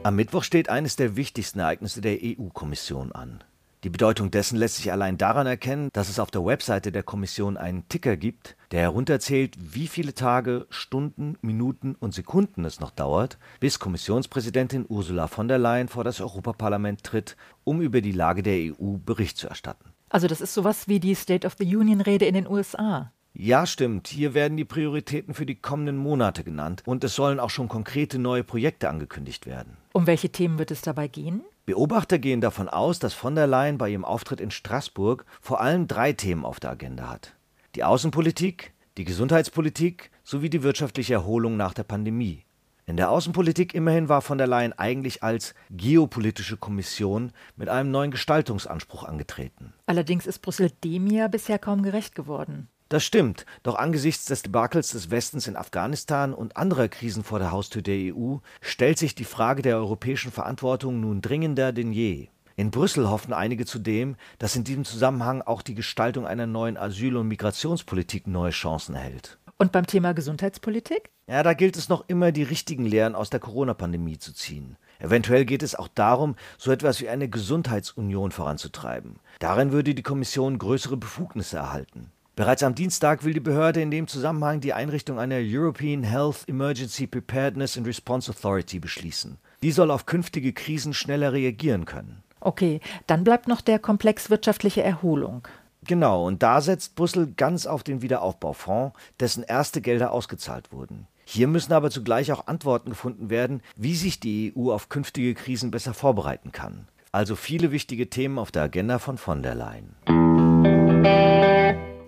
Am 0.04 0.16
Mittwoch 0.16 0.42
steht 0.42 0.68
eines 0.68 0.96
der 0.96 1.14
wichtigsten 1.14 1.60
Ereignisse 1.60 2.00
der 2.00 2.18
EU-Kommission 2.20 3.12
an. 3.12 3.44
Die 3.84 3.88
Bedeutung 3.88 4.32
dessen 4.32 4.56
lässt 4.56 4.76
sich 4.76 4.90
allein 4.90 5.16
daran 5.16 5.46
erkennen, 5.46 5.90
dass 5.92 6.08
es 6.08 6.18
auf 6.18 6.32
der 6.32 6.44
Webseite 6.44 6.90
der 6.90 7.04
Kommission 7.04 7.56
einen 7.56 7.86
Ticker 7.88 8.16
gibt, 8.16 8.56
der 8.72 8.80
herunterzählt, 8.80 9.56
wie 9.60 9.86
viele 9.86 10.12
Tage, 10.12 10.66
Stunden, 10.70 11.38
Minuten 11.40 11.94
und 11.94 12.14
Sekunden 12.14 12.64
es 12.64 12.80
noch 12.80 12.90
dauert, 12.90 13.38
bis 13.60 13.78
Kommissionspräsidentin 13.78 14.86
Ursula 14.88 15.28
von 15.28 15.46
der 15.46 15.58
Leyen 15.58 15.86
vor 15.86 16.02
das 16.02 16.20
Europaparlament 16.20 17.04
tritt, 17.04 17.36
um 17.62 17.80
über 17.80 18.00
die 18.00 18.12
Lage 18.12 18.42
der 18.42 18.72
EU 18.72 18.96
Bericht 19.04 19.36
zu 19.36 19.46
erstatten. 19.46 19.92
Also 20.08 20.26
das 20.26 20.40
ist 20.40 20.52
sowas 20.52 20.88
wie 20.88 20.98
die 20.98 21.14
State 21.14 21.46
of 21.46 21.54
the 21.60 21.76
Union 21.76 22.00
Rede 22.00 22.24
in 22.24 22.34
den 22.34 22.48
USA. 22.48 23.12
Ja, 23.34 23.66
stimmt. 23.66 24.08
Hier 24.08 24.34
werden 24.34 24.56
die 24.56 24.64
Prioritäten 24.64 25.32
für 25.32 25.46
die 25.46 25.54
kommenden 25.54 25.96
Monate 25.96 26.44
genannt 26.44 26.82
und 26.84 27.02
es 27.02 27.14
sollen 27.14 27.40
auch 27.40 27.50
schon 27.50 27.68
konkrete 27.68 28.18
neue 28.18 28.44
Projekte 28.44 28.90
angekündigt 28.90 29.46
werden. 29.46 29.78
Um 29.92 30.06
welche 30.06 30.30
Themen 30.30 30.58
wird 30.58 30.70
es 30.70 30.82
dabei 30.82 31.08
gehen? 31.08 31.42
Beobachter 31.64 32.18
gehen 32.18 32.40
davon 32.40 32.68
aus, 32.68 32.98
dass 32.98 33.14
von 33.14 33.34
der 33.34 33.46
Leyen 33.46 33.78
bei 33.78 33.88
ihrem 33.88 34.04
Auftritt 34.04 34.40
in 34.40 34.50
Straßburg 34.50 35.24
vor 35.40 35.60
allem 35.60 35.88
drei 35.88 36.12
Themen 36.12 36.44
auf 36.44 36.60
der 36.60 36.70
Agenda 36.70 37.08
hat. 37.08 37.34
Die 37.74 37.84
Außenpolitik, 37.84 38.72
die 38.98 39.04
Gesundheitspolitik 39.04 40.10
sowie 40.24 40.50
die 40.50 40.62
wirtschaftliche 40.62 41.14
Erholung 41.14 41.56
nach 41.56 41.72
der 41.72 41.84
Pandemie. 41.84 42.44
In 42.84 42.96
der 42.96 43.10
Außenpolitik 43.10 43.74
immerhin 43.74 44.08
war 44.08 44.22
von 44.22 44.38
der 44.38 44.48
Leyen 44.48 44.72
eigentlich 44.72 45.22
als 45.22 45.54
geopolitische 45.70 46.56
Kommission 46.56 47.32
mit 47.56 47.68
einem 47.68 47.90
neuen 47.92 48.10
Gestaltungsanspruch 48.10 49.04
angetreten. 49.04 49.72
Allerdings 49.86 50.26
ist 50.26 50.40
Brüssel 50.40 50.70
dem 50.82 51.06
ja 51.06 51.28
bisher 51.28 51.60
kaum 51.60 51.82
gerecht 51.82 52.14
geworden. 52.14 52.68
Das 52.92 53.04
stimmt, 53.04 53.46
doch 53.62 53.76
angesichts 53.76 54.26
des 54.26 54.42
Debakels 54.42 54.90
des 54.90 55.10
Westens 55.10 55.46
in 55.46 55.56
Afghanistan 55.56 56.34
und 56.34 56.58
anderer 56.58 56.88
Krisen 56.88 57.24
vor 57.24 57.38
der 57.38 57.50
Haustür 57.50 57.80
der 57.80 58.14
EU 58.14 58.36
stellt 58.60 58.98
sich 58.98 59.14
die 59.14 59.24
Frage 59.24 59.62
der 59.62 59.78
europäischen 59.78 60.30
Verantwortung 60.30 61.00
nun 61.00 61.22
dringender 61.22 61.72
denn 61.72 61.94
je. 61.94 62.28
In 62.54 62.70
Brüssel 62.70 63.08
hoffen 63.08 63.32
einige 63.32 63.64
zudem, 63.64 64.16
dass 64.38 64.56
in 64.56 64.64
diesem 64.64 64.84
Zusammenhang 64.84 65.40
auch 65.40 65.62
die 65.62 65.74
Gestaltung 65.74 66.26
einer 66.26 66.46
neuen 66.46 66.76
Asyl- 66.76 67.16
und 67.16 67.28
Migrationspolitik 67.28 68.26
neue 68.26 68.50
Chancen 68.50 68.94
erhält. 68.94 69.38
Und 69.56 69.72
beim 69.72 69.86
Thema 69.86 70.12
Gesundheitspolitik? 70.12 71.08
Ja, 71.26 71.42
da 71.42 71.54
gilt 71.54 71.78
es 71.78 71.88
noch 71.88 72.04
immer, 72.08 72.30
die 72.30 72.42
richtigen 72.42 72.84
Lehren 72.84 73.14
aus 73.14 73.30
der 73.30 73.40
Corona-Pandemie 73.40 74.18
zu 74.18 74.34
ziehen. 74.34 74.76
Eventuell 74.98 75.46
geht 75.46 75.62
es 75.62 75.74
auch 75.74 75.88
darum, 75.88 76.36
so 76.58 76.70
etwas 76.70 77.00
wie 77.00 77.08
eine 77.08 77.30
Gesundheitsunion 77.30 78.32
voranzutreiben. 78.32 79.18
Darin 79.38 79.72
würde 79.72 79.94
die 79.94 80.02
Kommission 80.02 80.58
größere 80.58 80.98
Befugnisse 80.98 81.56
erhalten. 81.56 82.12
Bereits 82.34 82.62
am 82.62 82.74
Dienstag 82.74 83.24
will 83.24 83.34
die 83.34 83.40
Behörde 83.40 83.82
in 83.82 83.90
dem 83.90 84.08
Zusammenhang 84.08 84.60
die 84.60 84.72
Einrichtung 84.72 85.18
einer 85.18 85.38
European 85.38 86.02
Health 86.02 86.44
Emergency 86.46 87.06
Preparedness 87.06 87.76
and 87.76 87.86
Response 87.86 88.30
Authority 88.30 88.78
beschließen. 88.78 89.36
Die 89.62 89.70
soll 89.70 89.90
auf 89.90 90.06
künftige 90.06 90.54
Krisen 90.54 90.94
schneller 90.94 91.34
reagieren 91.34 91.84
können. 91.84 92.22
Okay, 92.40 92.80
dann 93.06 93.22
bleibt 93.22 93.48
noch 93.48 93.60
der 93.60 93.78
Komplex 93.78 94.30
wirtschaftliche 94.30 94.82
Erholung. 94.82 95.46
Genau, 95.86 96.26
und 96.26 96.42
da 96.42 96.62
setzt 96.62 96.94
Brüssel 96.94 97.34
ganz 97.36 97.66
auf 97.66 97.82
den 97.82 98.00
Wiederaufbaufonds, 98.00 98.96
dessen 99.20 99.42
erste 99.42 99.82
Gelder 99.82 100.10
ausgezahlt 100.10 100.72
wurden. 100.72 101.06
Hier 101.26 101.48
müssen 101.48 101.74
aber 101.74 101.90
zugleich 101.90 102.32
auch 102.32 102.46
Antworten 102.46 102.90
gefunden 102.90 103.28
werden, 103.28 103.62
wie 103.76 103.94
sich 103.94 104.20
die 104.20 104.54
EU 104.56 104.72
auf 104.72 104.88
künftige 104.88 105.34
Krisen 105.34 105.70
besser 105.70 105.92
vorbereiten 105.92 106.50
kann. 106.50 106.88
Also 107.10 107.36
viele 107.36 107.72
wichtige 107.72 108.08
Themen 108.08 108.38
auf 108.38 108.50
der 108.50 108.62
Agenda 108.62 108.98
von 108.98 109.18
von 109.18 109.42
der 109.42 109.54
Leyen. 109.54 110.21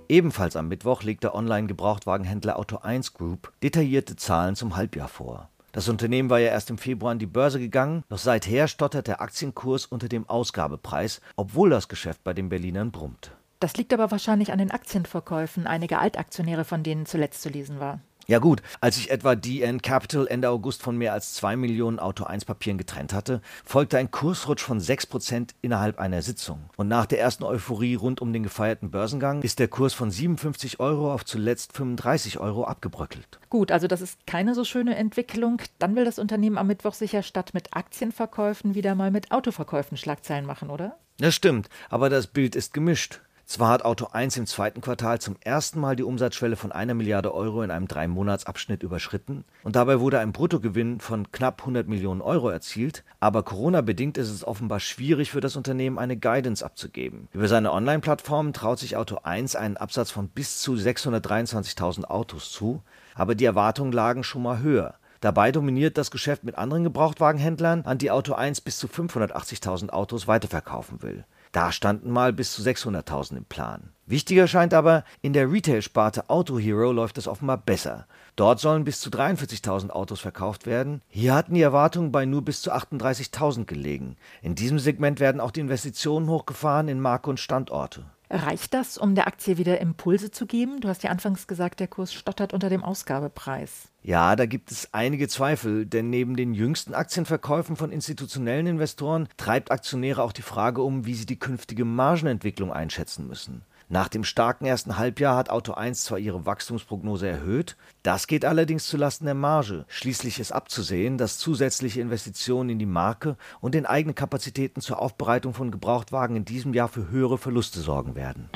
Ebenfalls 0.08 0.56
am 0.56 0.68
Mittwoch 0.68 1.02
legt 1.02 1.24
der 1.24 1.34
Online-Gebrauchtwagenhändler 1.34 2.58
Auto1 2.58 3.14
Group 3.14 3.52
detaillierte 3.62 4.16
Zahlen 4.16 4.56
zum 4.56 4.76
Halbjahr 4.76 5.08
vor. 5.08 5.48
Das 5.72 5.88
Unternehmen 5.88 6.30
war 6.30 6.38
ja 6.38 6.50
erst 6.50 6.70
im 6.70 6.78
Februar 6.78 7.12
an 7.12 7.18
die 7.18 7.26
Börse 7.26 7.58
gegangen, 7.58 8.04
doch 8.08 8.18
seither 8.18 8.68
stottert 8.68 9.08
der 9.08 9.20
Aktienkurs 9.20 9.86
unter 9.86 10.08
dem 10.08 10.28
Ausgabepreis, 10.28 11.20
obwohl 11.36 11.70
das 11.70 11.88
Geschäft 11.88 12.22
bei 12.22 12.32
den 12.32 12.48
Berlinern 12.48 12.92
brummt. 12.92 13.32
Das 13.58 13.76
liegt 13.76 13.92
aber 13.92 14.10
wahrscheinlich 14.10 14.52
an 14.52 14.58
den 14.58 14.70
Aktienverkäufen 14.70 15.66
einiger 15.66 16.00
Altaktionäre, 16.00 16.64
von 16.64 16.82
denen 16.82 17.06
zuletzt 17.06 17.42
zu 17.42 17.48
lesen 17.48 17.80
war. 17.80 18.00
Ja 18.26 18.38
gut, 18.38 18.62
als 18.80 18.96
sich 18.96 19.10
etwa 19.10 19.34
DN 19.34 19.82
Capital 19.82 20.26
Ende 20.26 20.48
August 20.48 20.82
von 20.82 20.96
mehr 20.96 21.12
als 21.12 21.34
2 21.34 21.56
Millionen 21.56 21.98
Auto-1-Papieren 21.98 22.78
getrennt 22.78 23.12
hatte, 23.12 23.42
folgte 23.66 23.98
ein 23.98 24.10
Kursrutsch 24.10 24.62
von 24.62 24.80
6% 24.80 25.50
innerhalb 25.60 25.98
einer 25.98 26.22
Sitzung. 26.22 26.70
Und 26.76 26.88
nach 26.88 27.04
der 27.04 27.20
ersten 27.20 27.44
Euphorie 27.44 27.96
rund 27.96 28.22
um 28.22 28.32
den 28.32 28.42
gefeierten 28.42 28.90
Börsengang 28.90 29.42
ist 29.42 29.58
der 29.58 29.68
Kurs 29.68 29.92
von 29.92 30.10
57 30.10 30.80
Euro 30.80 31.12
auf 31.12 31.26
zuletzt 31.26 31.74
35 31.74 32.40
Euro 32.40 32.64
abgebröckelt. 32.64 33.40
Gut, 33.50 33.70
also 33.70 33.88
das 33.88 34.00
ist 34.00 34.26
keine 34.26 34.54
so 34.54 34.64
schöne 34.64 34.96
Entwicklung. 34.96 35.60
Dann 35.78 35.94
will 35.94 36.06
das 36.06 36.18
Unternehmen 36.18 36.56
am 36.56 36.68
Mittwoch 36.68 36.94
sicher 36.94 37.22
statt 37.22 37.50
mit 37.52 37.76
Aktienverkäufen 37.76 38.74
wieder 38.74 38.94
mal 38.94 39.10
mit 39.10 39.32
Autoverkäufen 39.32 39.98
Schlagzeilen 39.98 40.46
machen, 40.46 40.70
oder? 40.70 40.96
Das 41.18 41.34
stimmt, 41.34 41.68
aber 41.90 42.08
das 42.08 42.26
Bild 42.26 42.56
ist 42.56 42.72
gemischt. 42.72 43.20
Zwar 43.46 43.68
hat 43.68 43.84
Auto 43.84 44.06
1 44.10 44.38
im 44.38 44.46
zweiten 44.46 44.80
Quartal 44.80 45.20
zum 45.20 45.36
ersten 45.40 45.78
Mal 45.78 45.96
die 45.96 46.02
Umsatzschwelle 46.02 46.56
von 46.56 46.72
einer 46.72 46.94
Milliarde 46.94 47.34
Euro 47.34 47.62
in 47.62 47.70
einem 47.70 47.86
Drei-Monats-Abschnitt 47.86 48.82
überschritten 48.82 49.44
und 49.62 49.76
dabei 49.76 50.00
wurde 50.00 50.18
ein 50.18 50.32
Bruttogewinn 50.32 50.98
von 50.98 51.30
knapp 51.30 51.60
100 51.60 51.86
Millionen 51.86 52.22
Euro 52.22 52.48
erzielt, 52.48 53.04
aber 53.20 53.42
Corona-bedingt 53.42 54.16
ist 54.16 54.30
es 54.30 54.44
offenbar 54.44 54.80
schwierig 54.80 55.30
für 55.30 55.42
das 55.42 55.56
Unternehmen 55.56 55.98
eine 55.98 56.16
Guidance 56.16 56.64
abzugeben. 56.64 57.28
Über 57.32 57.46
seine 57.46 57.72
Online-Plattform 57.72 58.54
traut 58.54 58.78
sich 58.78 58.96
Auto 58.96 59.18
1 59.22 59.56
einen 59.56 59.76
Absatz 59.76 60.10
von 60.10 60.28
bis 60.28 60.60
zu 60.60 60.72
623.000 60.72 62.04
Autos 62.04 62.50
zu, 62.50 62.82
aber 63.14 63.34
die 63.34 63.44
Erwartungen 63.44 63.92
lagen 63.92 64.24
schon 64.24 64.42
mal 64.42 64.60
höher. 64.60 64.94
Dabei 65.20 65.52
dominiert 65.52 65.96
das 65.96 66.10
Geschäft 66.10 66.44
mit 66.44 66.58
anderen 66.58 66.84
Gebrauchtwagenhändlern, 66.84 67.82
an 67.86 67.96
die 67.98 68.10
Auto 68.10 68.34
1 68.34 68.60
bis 68.60 68.78
zu 68.78 68.88
580.000 68.88 69.90
Autos 69.90 70.28
weiterverkaufen 70.28 71.02
will. 71.02 71.24
Da 71.54 71.70
standen 71.70 72.10
mal 72.10 72.32
bis 72.32 72.52
zu 72.52 72.62
600.000 72.62 73.36
im 73.36 73.44
Plan. 73.44 73.90
Wichtiger 74.06 74.48
scheint 74.48 74.74
aber, 74.74 75.04
in 75.22 75.32
der 75.32 75.52
Retail-Sparte 75.52 76.28
Auto 76.28 76.58
Hero 76.58 76.90
läuft 76.90 77.16
es 77.16 77.28
offenbar 77.28 77.58
besser. 77.58 78.08
Dort 78.34 78.58
sollen 78.58 78.82
bis 78.82 79.00
zu 79.00 79.08
43.000 79.08 79.90
Autos 79.90 80.18
verkauft 80.18 80.66
werden. 80.66 81.00
Hier 81.08 81.32
hatten 81.32 81.54
die 81.54 81.62
Erwartungen 81.62 82.10
bei 82.10 82.24
nur 82.24 82.42
bis 82.42 82.60
zu 82.60 82.72
38.000 82.72 83.66
gelegen. 83.66 84.16
In 84.42 84.56
diesem 84.56 84.80
Segment 84.80 85.20
werden 85.20 85.40
auch 85.40 85.52
die 85.52 85.60
Investitionen 85.60 86.26
hochgefahren 86.28 86.88
in 86.88 86.98
Marke 86.98 87.30
und 87.30 87.38
Standorte. 87.38 88.04
Reicht 88.34 88.74
das, 88.74 88.98
um 88.98 89.14
der 89.14 89.28
Aktie 89.28 89.58
wieder 89.58 89.80
Impulse 89.80 90.32
zu 90.32 90.46
geben? 90.46 90.80
Du 90.80 90.88
hast 90.88 91.04
ja 91.04 91.10
anfangs 91.10 91.46
gesagt, 91.46 91.78
der 91.78 91.86
Kurs 91.86 92.12
stottert 92.12 92.52
unter 92.52 92.68
dem 92.68 92.82
Ausgabepreis. 92.82 93.92
Ja, 94.02 94.34
da 94.34 94.46
gibt 94.46 94.72
es 94.72 94.88
einige 94.92 95.28
Zweifel, 95.28 95.86
denn 95.86 96.10
neben 96.10 96.34
den 96.34 96.52
jüngsten 96.52 96.94
Aktienverkäufen 96.94 97.76
von 97.76 97.92
institutionellen 97.92 98.66
Investoren 98.66 99.28
treibt 99.36 99.70
Aktionäre 99.70 100.20
auch 100.20 100.32
die 100.32 100.42
Frage 100.42 100.82
um, 100.82 101.06
wie 101.06 101.14
sie 101.14 101.26
die 101.26 101.38
künftige 101.38 101.84
Margenentwicklung 101.84 102.72
einschätzen 102.72 103.28
müssen. 103.28 103.62
Nach 103.88 104.08
dem 104.08 104.24
starken 104.24 104.64
ersten 104.64 104.96
Halbjahr 104.96 105.36
hat 105.36 105.50
Auto 105.50 105.72
1 105.72 106.04
zwar 106.04 106.18
ihre 106.18 106.46
Wachstumsprognose 106.46 107.28
erhöht, 107.28 107.76
das 108.02 108.26
geht 108.26 108.44
allerdings 108.44 108.86
zulasten 108.86 109.26
der 109.26 109.34
Marge. 109.34 109.84
Schließlich 109.88 110.40
ist 110.40 110.52
abzusehen, 110.52 111.18
dass 111.18 111.38
zusätzliche 111.38 112.00
Investitionen 112.00 112.70
in 112.70 112.78
die 112.78 112.86
Marke 112.86 113.36
und 113.60 113.74
in 113.74 113.84
eigene 113.84 114.14
Kapazitäten 114.14 114.80
zur 114.80 115.00
Aufbereitung 115.00 115.52
von 115.52 115.70
Gebrauchtwagen 115.70 116.36
in 116.36 116.44
diesem 116.46 116.72
Jahr 116.72 116.88
für 116.88 117.10
höhere 117.10 117.36
Verluste 117.36 117.80
sorgen 117.80 118.14
werden. 118.14 118.48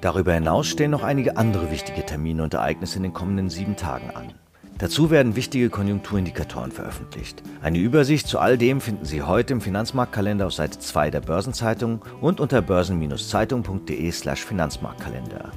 Darüber 0.00 0.32
hinaus 0.32 0.66
stehen 0.66 0.90
noch 0.90 1.02
einige 1.02 1.36
andere 1.36 1.70
wichtige 1.70 2.04
Termine 2.04 2.42
und 2.42 2.54
Ereignisse 2.54 2.96
in 2.96 3.04
den 3.04 3.12
kommenden 3.12 3.48
sieben 3.48 3.76
Tagen 3.76 4.10
an. 4.10 4.34
Dazu 4.78 5.10
werden 5.10 5.34
wichtige 5.34 5.70
Konjunkturindikatoren 5.70 6.70
veröffentlicht. 6.70 7.42
Eine 7.62 7.78
Übersicht 7.78 8.28
zu 8.28 8.38
all 8.38 8.56
dem 8.56 8.80
finden 8.80 9.04
Sie 9.04 9.22
heute 9.22 9.52
im 9.52 9.60
Finanzmarktkalender 9.60 10.46
auf 10.46 10.52
Seite 10.52 10.78
2 10.78 11.10
der 11.10 11.20
Börsenzeitung 11.20 12.04
und 12.20 12.38
unter 12.38 12.62
börsen-zeitung.de/slash 12.62 14.44
Finanzmarktkalender. 14.44 15.50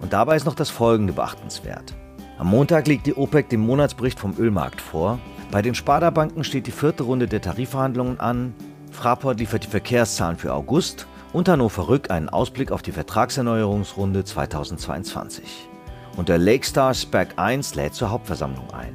Und 0.00 0.12
dabei 0.12 0.34
ist 0.34 0.44
noch 0.44 0.56
das 0.56 0.70
folgende 0.70 1.12
beachtenswert. 1.12 1.94
Am 2.36 2.48
Montag 2.48 2.88
legt 2.88 3.06
die 3.06 3.14
OPEC 3.14 3.48
den 3.48 3.60
Monatsbericht 3.60 4.18
vom 4.18 4.36
Ölmarkt 4.36 4.80
vor. 4.80 5.20
Bei 5.52 5.62
den 5.62 5.76
Sparda-Banken 5.76 6.42
steht 6.42 6.66
die 6.66 6.72
vierte 6.72 7.04
Runde 7.04 7.28
der 7.28 7.40
Tarifverhandlungen 7.40 8.18
an. 8.18 8.54
Fraport 8.90 9.38
liefert 9.38 9.62
die 9.62 9.68
Verkehrszahlen 9.70 10.36
für 10.36 10.52
August 10.52 11.06
und 11.32 11.48
Hannover 11.48 11.88
Rück 11.88 12.10
einen 12.10 12.28
Ausblick 12.28 12.72
auf 12.72 12.82
die 12.82 12.92
Vertragserneuerungsrunde 12.92 14.24
2022 14.24 15.68
und 16.16 16.28
der 16.28 16.38
Lakestar 16.38 16.94
SPAC 16.94 17.38
1 17.38 17.74
lädt 17.74 17.94
zur 17.94 18.10
Hauptversammlung 18.10 18.70
ein. 18.72 18.94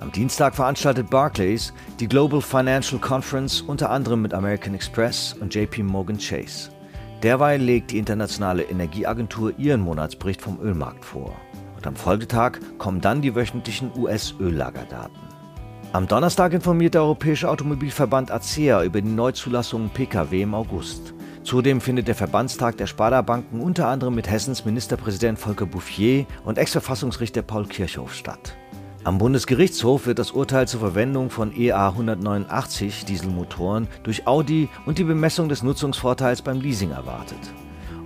Am 0.00 0.10
Dienstag 0.10 0.54
veranstaltet 0.54 1.10
Barclays 1.10 1.72
die 2.00 2.08
Global 2.08 2.40
Financial 2.40 3.00
Conference 3.00 3.60
unter 3.60 3.90
anderem 3.90 4.22
mit 4.22 4.32
American 4.32 4.74
Express 4.74 5.34
und 5.34 5.54
JP 5.54 5.82
Morgan 5.82 6.18
Chase. 6.18 6.70
Derweil 7.22 7.60
legt 7.60 7.90
die 7.90 7.98
internationale 7.98 8.62
Energieagentur 8.62 9.52
ihren 9.58 9.82
Monatsbericht 9.82 10.40
vom 10.40 10.58
Ölmarkt 10.60 11.04
vor. 11.04 11.36
Und 11.76 11.86
am 11.86 11.96
Folgetag 11.96 12.52
kommen 12.78 13.02
dann 13.02 13.20
die 13.20 13.34
wöchentlichen 13.34 13.90
US-Öllagerdaten. 13.94 15.20
Am 15.92 16.06
Donnerstag 16.06 16.52
informiert 16.52 16.94
der 16.94 17.02
Europäische 17.02 17.50
Automobilverband 17.50 18.30
ACEA 18.30 18.84
über 18.84 19.02
die 19.02 19.08
Neuzulassungen 19.08 19.90
Pkw 19.90 20.42
im 20.42 20.54
August. 20.54 21.12
Zudem 21.50 21.80
findet 21.80 22.06
der 22.06 22.14
Verbandstag 22.14 22.76
der 22.76 22.86
Sparda-Banken 22.86 23.60
unter 23.60 23.88
anderem 23.88 24.14
mit 24.14 24.30
Hessens 24.30 24.64
Ministerpräsident 24.64 25.36
Volker 25.36 25.66
Bouffier 25.66 26.24
und 26.44 26.58
Ex-Verfassungsrichter 26.58 27.42
Paul 27.42 27.66
Kirchhoff 27.66 28.14
statt. 28.14 28.54
Am 29.02 29.18
Bundesgerichtshof 29.18 30.06
wird 30.06 30.20
das 30.20 30.30
Urteil 30.30 30.68
zur 30.68 30.78
Verwendung 30.78 31.28
von 31.28 31.52
EA 31.52 31.88
189 31.88 33.04
Dieselmotoren 33.04 33.88
durch 34.04 34.28
Audi 34.28 34.68
und 34.86 34.98
die 34.98 35.02
Bemessung 35.02 35.48
des 35.48 35.64
Nutzungsvorteils 35.64 36.42
beim 36.42 36.60
Leasing 36.60 36.92
erwartet. 36.92 37.40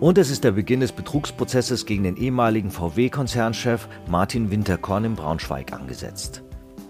Und 0.01 0.17
es 0.17 0.31
ist 0.31 0.43
der 0.43 0.53
Beginn 0.53 0.81
des 0.81 0.93
Betrugsprozesses 0.93 1.85
gegen 1.85 2.05
den 2.05 2.17
ehemaligen 2.17 2.71
VW-Konzernchef 2.71 3.89
Martin 4.09 4.51
Winterkorn 4.51 5.05
in 5.05 5.17
Braunschweig 5.17 5.71
angesetzt. 5.75 6.43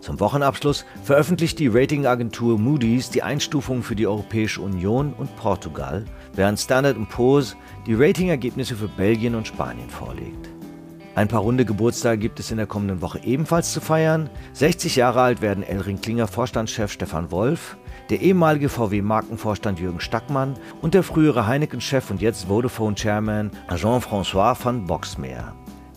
Zum 0.05 0.21
Wochenabschluss 0.21 0.85
veröffentlicht 1.03 1.59
die 1.59 1.69
Ratingagentur 1.69 2.59
Moody's 2.59 3.09
die 3.09 3.23
Einstufung 3.23 3.83
für 3.83 3.97
die 3.97 4.07
Europäische 4.07 4.61
Union 4.61 5.15
und 5.15 5.35
Portugal, 5.37 6.05
während 6.35 6.61
Standard 6.61 6.99
Poor's 7.09 7.57
die 7.87 7.95
Ratingergebnisse 7.95 8.77
für 8.77 8.89
Belgien 8.89 9.35
und 9.35 9.47
Spanien 9.47 9.89
vorlegt. 9.89 10.51
Ein 11.15 11.29
paar 11.29 11.41
runde 11.41 11.65
Geburtstage 11.65 12.19
gibt 12.19 12.39
es 12.39 12.51
in 12.51 12.59
der 12.59 12.67
kommenden 12.67 13.01
Woche 13.01 13.21
ebenfalls 13.25 13.73
zu 13.73 13.81
feiern. 13.81 14.29
60 14.53 14.95
Jahre 14.97 15.23
alt 15.23 15.41
werden 15.41 15.65
Elring 15.65 16.03
Klinger 16.03 16.27
Vorstandschef 16.29 16.93
Stefan 16.93 17.31
Wolf, 17.31 17.79
der 18.11 18.21
ehemalige 18.21 18.69
VW-Markenvorstand 18.69 19.81
Jürgen 19.81 20.01
Stackmann 20.01 20.59
und 20.83 20.93
der 20.93 21.03
frühere 21.03 21.47
Heineken-Chef 21.47 22.11
und 22.11 22.21
jetzt 22.21 22.45
Vodafone-Chairman 22.49 23.53
Jean-François 23.75 24.63
van 24.63 24.85
Boxmeer. 24.85 25.55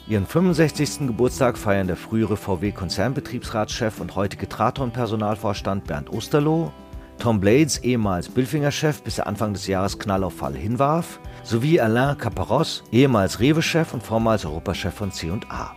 Ihren 0.09 0.25
65. 0.25 1.05
Geburtstag 1.07 1.57
feiern 1.57 1.87
der 1.87 1.97
frühere 1.97 2.37
VW-Konzernbetriebsratschef 2.37 3.99
und 3.99 4.15
heutige 4.15 4.47
Traton-Personalvorstand 4.47 5.83
Bernd 5.85 6.13
Osterloh, 6.13 6.71
Tom 7.19 7.41
Blades, 7.41 7.79
ehemals 7.79 8.29
Billfinger-Chef, 8.29 9.01
bis 9.01 9.17
er 9.17 9.27
Anfang 9.27 9.51
des 9.51 9.67
Jahres 9.67 9.99
Knall 9.99 10.23
auf 10.23 10.37
Fall 10.37 10.55
hinwarf, 10.55 11.19
sowie 11.43 11.81
Alain 11.81 12.17
Caparros, 12.17 12.85
ehemals 12.89 13.41
Rewe-Chef 13.41 13.93
und 13.93 14.01
vormals 14.01 14.45
Europachef 14.45 14.93
von 14.93 15.11
C&A. 15.11 15.75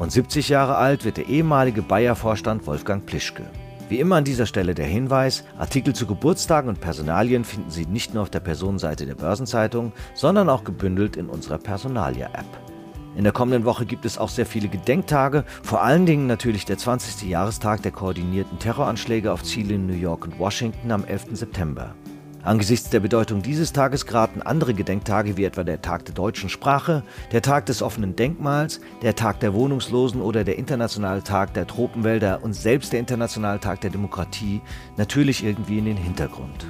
Und 0.00 0.10
70 0.10 0.48
Jahre 0.48 0.74
alt 0.74 1.04
wird 1.04 1.16
der 1.16 1.28
ehemalige 1.28 1.82
Bayer-Vorstand 1.82 2.66
Wolfgang 2.66 3.06
Plischke. 3.06 3.44
Wie 3.88 4.00
immer 4.00 4.16
an 4.16 4.24
dieser 4.24 4.46
Stelle 4.46 4.74
der 4.74 4.86
Hinweis, 4.86 5.44
Artikel 5.56 5.94
zu 5.94 6.06
Geburtstagen 6.06 6.68
und 6.68 6.80
Personalien 6.80 7.44
finden 7.44 7.70
Sie 7.70 7.86
nicht 7.86 8.12
nur 8.12 8.24
auf 8.24 8.30
der 8.30 8.40
Personenseite 8.40 9.06
der 9.06 9.14
Börsenzeitung, 9.14 9.92
sondern 10.14 10.48
auch 10.48 10.64
gebündelt 10.64 11.16
in 11.16 11.28
unserer 11.28 11.58
Personalia-App. 11.58 12.77
In 13.18 13.24
der 13.24 13.32
kommenden 13.32 13.64
Woche 13.64 13.84
gibt 13.84 14.04
es 14.04 14.16
auch 14.16 14.28
sehr 14.28 14.46
viele 14.46 14.68
Gedenktage, 14.68 15.42
vor 15.64 15.82
allen 15.82 16.06
Dingen 16.06 16.28
natürlich 16.28 16.66
der 16.66 16.78
20. 16.78 17.28
Jahrestag 17.28 17.82
der 17.82 17.90
koordinierten 17.90 18.60
Terroranschläge 18.60 19.32
auf 19.32 19.42
Ziele 19.42 19.74
in 19.74 19.88
New 19.88 19.92
York 19.92 20.24
und 20.24 20.38
Washington 20.38 20.92
am 20.92 21.04
11. 21.04 21.30
September. 21.32 21.96
Angesichts 22.44 22.90
der 22.90 23.00
Bedeutung 23.00 23.42
dieses 23.42 23.72
Tages 23.72 24.06
geraten 24.06 24.40
andere 24.40 24.72
Gedenktage 24.72 25.36
wie 25.36 25.42
etwa 25.42 25.64
der 25.64 25.82
Tag 25.82 26.04
der 26.04 26.14
deutschen 26.14 26.48
Sprache, 26.48 27.02
der 27.32 27.42
Tag 27.42 27.66
des 27.66 27.82
offenen 27.82 28.14
Denkmals, 28.14 28.80
der 29.02 29.16
Tag 29.16 29.40
der 29.40 29.52
Wohnungslosen 29.52 30.22
oder 30.22 30.44
der 30.44 30.56
Internationale 30.56 31.24
Tag 31.24 31.54
der 31.54 31.66
Tropenwälder 31.66 32.44
und 32.44 32.52
selbst 32.52 32.92
der 32.92 33.00
Internationale 33.00 33.58
Tag 33.58 33.80
der 33.80 33.90
Demokratie 33.90 34.60
natürlich 34.96 35.42
irgendwie 35.42 35.78
in 35.78 35.86
den 35.86 35.96
Hintergrund. 35.96 36.68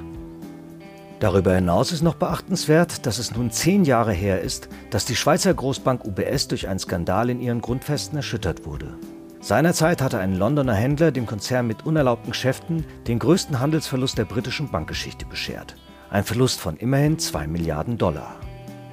Darüber 1.19 1.53
hinaus 1.53 1.91
ist 1.91 2.01
noch 2.01 2.15
beachtenswert, 2.15 3.05
dass 3.05 3.19
es 3.19 3.35
nun 3.35 3.51
zehn 3.51 3.83
Jahre 3.83 4.13
her 4.13 4.41
ist, 4.41 4.69
dass 4.89 5.03
die 5.03 5.17
Schweizer 5.17 5.53
Großbank 5.53 6.05
UBS 6.05 6.47
durch 6.47 6.69
einen 6.69 6.79
Skandal 6.79 7.29
in 7.29 7.41
ihren 7.41 7.59
Grundfesten 7.59 8.15
erschüttert 8.15 8.65
wurde. 8.65 8.97
Seinerzeit 9.41 10.01
hatte 10.01 10.19
ein 10.19 10.35
Londoner 10.35 10.73
Händler 10.73 11.11
dem 11.11 11.25
Konzern 11.25 11.67
mit 11.67 11.85
unerlaubten 11.85 12.31
Geschäften 12.31 12.85
den 13.07 13.19
größten 13.19 13.59
Handelsverlust 13.59 14.17
der 14.17 14.25
britischen 14.25 14.71
Bankgeschichte 14.71 15.25
beschert. 15.25 15.75
Ein 16.09 16.23
Verlust 16.23 16.61
von 16.61 16.77
immerhin 16.77 17.19
2 17.19 17.47
Milliarden 17.47 17.97
Dollar. 17.97 18.37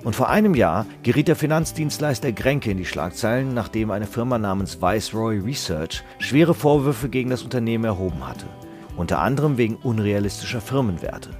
Und 0.02 0.16
vor 0.16 0.28
einem 0.28 0.54
Jahr 0.54 0.86
geriet 1.04 1.28
der 1.28 1.36
Finanzdienstleister 1.36 2.32
Grenke 2.32 2.72
in 2.72 2.78
die 2.78 2.84
Schlagzeilen, 2.84 3.54
nachdem 3.54 3.90
eine 3.90 4.06
Firma 4.06 4.38
namens 4.38 4.80
Viceroy 4.82 5.38
Research 5.38 6.02
schwere 6.18 6.54
Vorwürfe 6.54 7.08
gegen 7.08 7.30
das 7.30 7.42
Unternehmen 7.42 7.84
erhoben 7.84 8.26
hatte. 8.26 8.46
Unter 8.96 9.20
anderem 9.20 9.58
wegen 9.58 9.76
unrealistischer 9.76 10.60
Firmenwerte. 10.60 11.30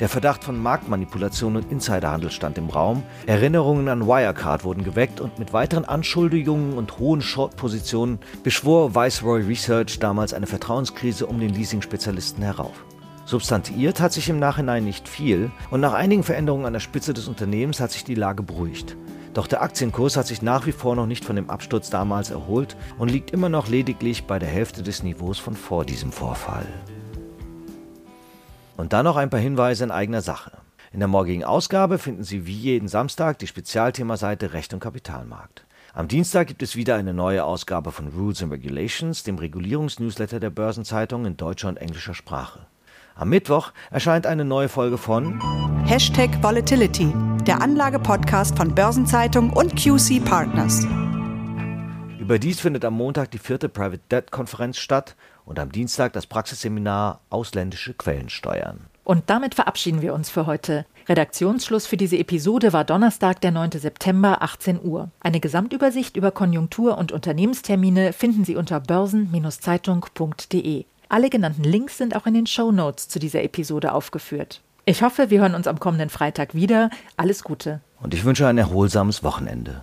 Der 0.00 0.08
Verdacht 0.08 0.42
von 0.42 0.60
Marktmanipulation 0.60 1.56
und 1.56 1.70
Insiderhandel 1.70 2.30
stand 2.30 2.58
im 2.58 2.70
Raum. 2.70 3.02
Erinnerungen 3.26 3.88
an 3.88 4.06
Wirecard 4.06 4.64
wurden 4.64 4.84
geweckt 4.84 5.20
und 5.20 5.38
mit 5.38 5.52
weiteren 5.52 5.84
Anschuldigungen 5.84 6.74
und 6.74 6.98
hohen 6.98 7.20
Short-Positionen 7.20 8.18
beschwor 8.42 8.94
Viceroy 8.94 9.42
Research 9.42 9.98
damals 9.98 10.34
eine 10.34 10.46
Vertrauenskrise 10.46 11.26
um 11.26 11.38
den 11.38 11.54
Leasing-Spezialisten 11.54 12.42
herauf. 12.42 12.84
Substantiiert 13.24 14.00
hat 14.00 14.12
sich 14.12 14.28
im 14.28 14.38
Nachhinein 14.38 14.84
nicht 14.84 15.08
viel 15.08 15.50
und 15.70 15.80
nach 15.80 15.92
einigen 15.92 16.24
Veränderungen 16.24 16.66
an 16.66 16.72
der 16.72 16.80
Spitze 16.80 17.14
des 17.14 17.28
Unternehmens 17.28 17.78
hat 17.78 17.92
sich 17.92 18.04
die 18.04 18.16
Lage 18.16 18.42
beruhigt. 18.42 18.96
Doch 19.34 19.46
der 19.46 19.62
Aktienkurs 19.62 20.16
hat 20.16 20.26
sich 20.26 20.42
nach 20.42 20.66
wie 20.66 20.72
vor 20.72 20.96
noch 20.96 21.06
nicht 21.06 21.24
von 21.24 21.36
dem 21.36 21.48
Absturz 21.48 21.88
damals 21.88 22.30
erholt 22.30 22.76
und 22.98 23.10
liegt 23.10 23.30
immer 23.30 23.48
noch 23.48 23.68
lediglich 23.68 24.24
bei 24.24 24.38
der 24.38 24.48
Hälfte 24.48 24.82
des 24.82 25.02
Niveaus 25.02 25.38
von 25.38 25.54
vor 25.54 25.84
diesem 25.84 26.12
Vorfall. 26.12 26.66
Und 28.76 28.92
dann 28.92 29.04
noch 29.04 29.16
ein 29.16 29.30
paar 29.30 29.40
Hinweise 29.40 29.84
in 29.84 29.90
eigener 29.90 30.22
Sache. 30.22 30.52
In 30.92 30.98
der 30.98 31.08
morgigen 31.08 31.44
Ausgabe 31.44 31.98
finden 31.98 32.24
Sie 32.24 32.46
wie 32.46 32.52
jeden 32.52 32.88
Samstag 32.88 33.38
die 33.38 33.46
Spezialthemaseite 33.46 34.52
Recht 34.52 34.74
und 34.74 34.80
Kapitalmarkt. 34.80 35.64
Am 35.94 36.08
Dienstag 36.08 36.46
gibt 36.46 36.62
es 36.62 36.74
wieder 36.74 36.96
eine 36.96 37.12
neue 37.12 37.44
Ausgabe 37.44 37.92
von 37.92 38.08
Rules 38.08 38.42
and 38.42 38.52
Regulations, 38.52 39.22
dem 39.24 39.38
Regulierungsnewsletter 39.38 40.40
der 40.40 40.50
Börsenzeitung 40.50 41.26
in 41.26 41.36
deutscher 41.36 41.68
und 41.68 41.76
englischer 41.76 42.14
Sprache. 42.14 42.66
Am 43.14 43.28
Mittwoch 43.28 43.72
erscheint 43.90 44.26
eine 44.26 44.44
neue 44.44 44.70
Folge 44.70 44.96
von 44.96 45.38
Hashtag 45.86 46.42
Volatility, 46.42 47.12
der 47.46 47.60
Anlagepodcast 47.60 48.56
von 48.56 48.74
Börsenzeitung 48.74 49.50
und 49.50 49.76
QC 49.76 50.24
Partners. 50.24 50.86
Überdies 52.18 52.60
findet 52.60 52.84
am 52.84 52.94
Montag 52.94 53.30
die 53.32 53.38
vierte 53.38 53.68
Private 53.68 54.00
Debt 54.10 54.30
Konferenz 54.30 54.78
statt 54.78 55.16
und 55.44 55.58
am 55.58 55.72
Dienstag 55.72 56.12
das 56.12 56.26
Praxisseminar 56.26 57.20
Ausländische 57.30 57.94
Quellen 57.94 58.28
steuern. 58.28 58.86
Und 59.04 59.28
damit 59.28 59.56
verabschieden 59.56 60.02
wir 60.02 60.14
uns 60.14 60.30
für 60.30 60.46
heute. 60.46 60.86
Redaktionsschluss 61.08 61.86
für 61.86 61.96
diese 61.96 62.18
Episode 62.18 62.72
war 62.72 62.84
Donnerstag, 62.84 63.40
der 63.40 63.50
9. 63.50 63.72
September, 63.72 64.42
18 64.42 64.84
Uhr. 64.84 65.10
Eine 65.20 65.40
Gesamtübersicht 65.40 66.16
über 66.16 66.30
Konjunktur- 66.30 66.96
und 66.96 67.10
Unternehmenstermine 67.10 68.12
finden 68.12 68.44
Sie 68.44 68.54
unter 68.56 68.78
börsen-zeitung.de. 68.78 70.84
Alle 71.08 71.30
genannten 71.30 71.64
Links 71.64 71.98
sind 71.98 72.16
auch 72.16 72.26
in 72.26 72.34
den 72.34 72.46
Show 72.46 72.70
Notes 72.70 73.08
zu 73.08 73.18
dieser 73.18 73.42
Episode 73.42 73.92
aufgeführt. 73.92 74.60
Ich 74.84 75.02
hoffe, 75.02 75.30
wir 75.30 75.40
hören 75.40 75.54
uns 75.54 75.66
am 75.66 75.80
kommenden 75.80 76.08
Freitag 76.08 76.54
wieder. 76.54 76.90
Alles 77.16 77.44
Gute. 77.44 77.80
Und 78.00 78.14
ich 78.14 78.24
wünsche 78.24 78.46
ein 78.46 78.58
erholsames 78.58 79.22
Wochenende. 79.22 79.82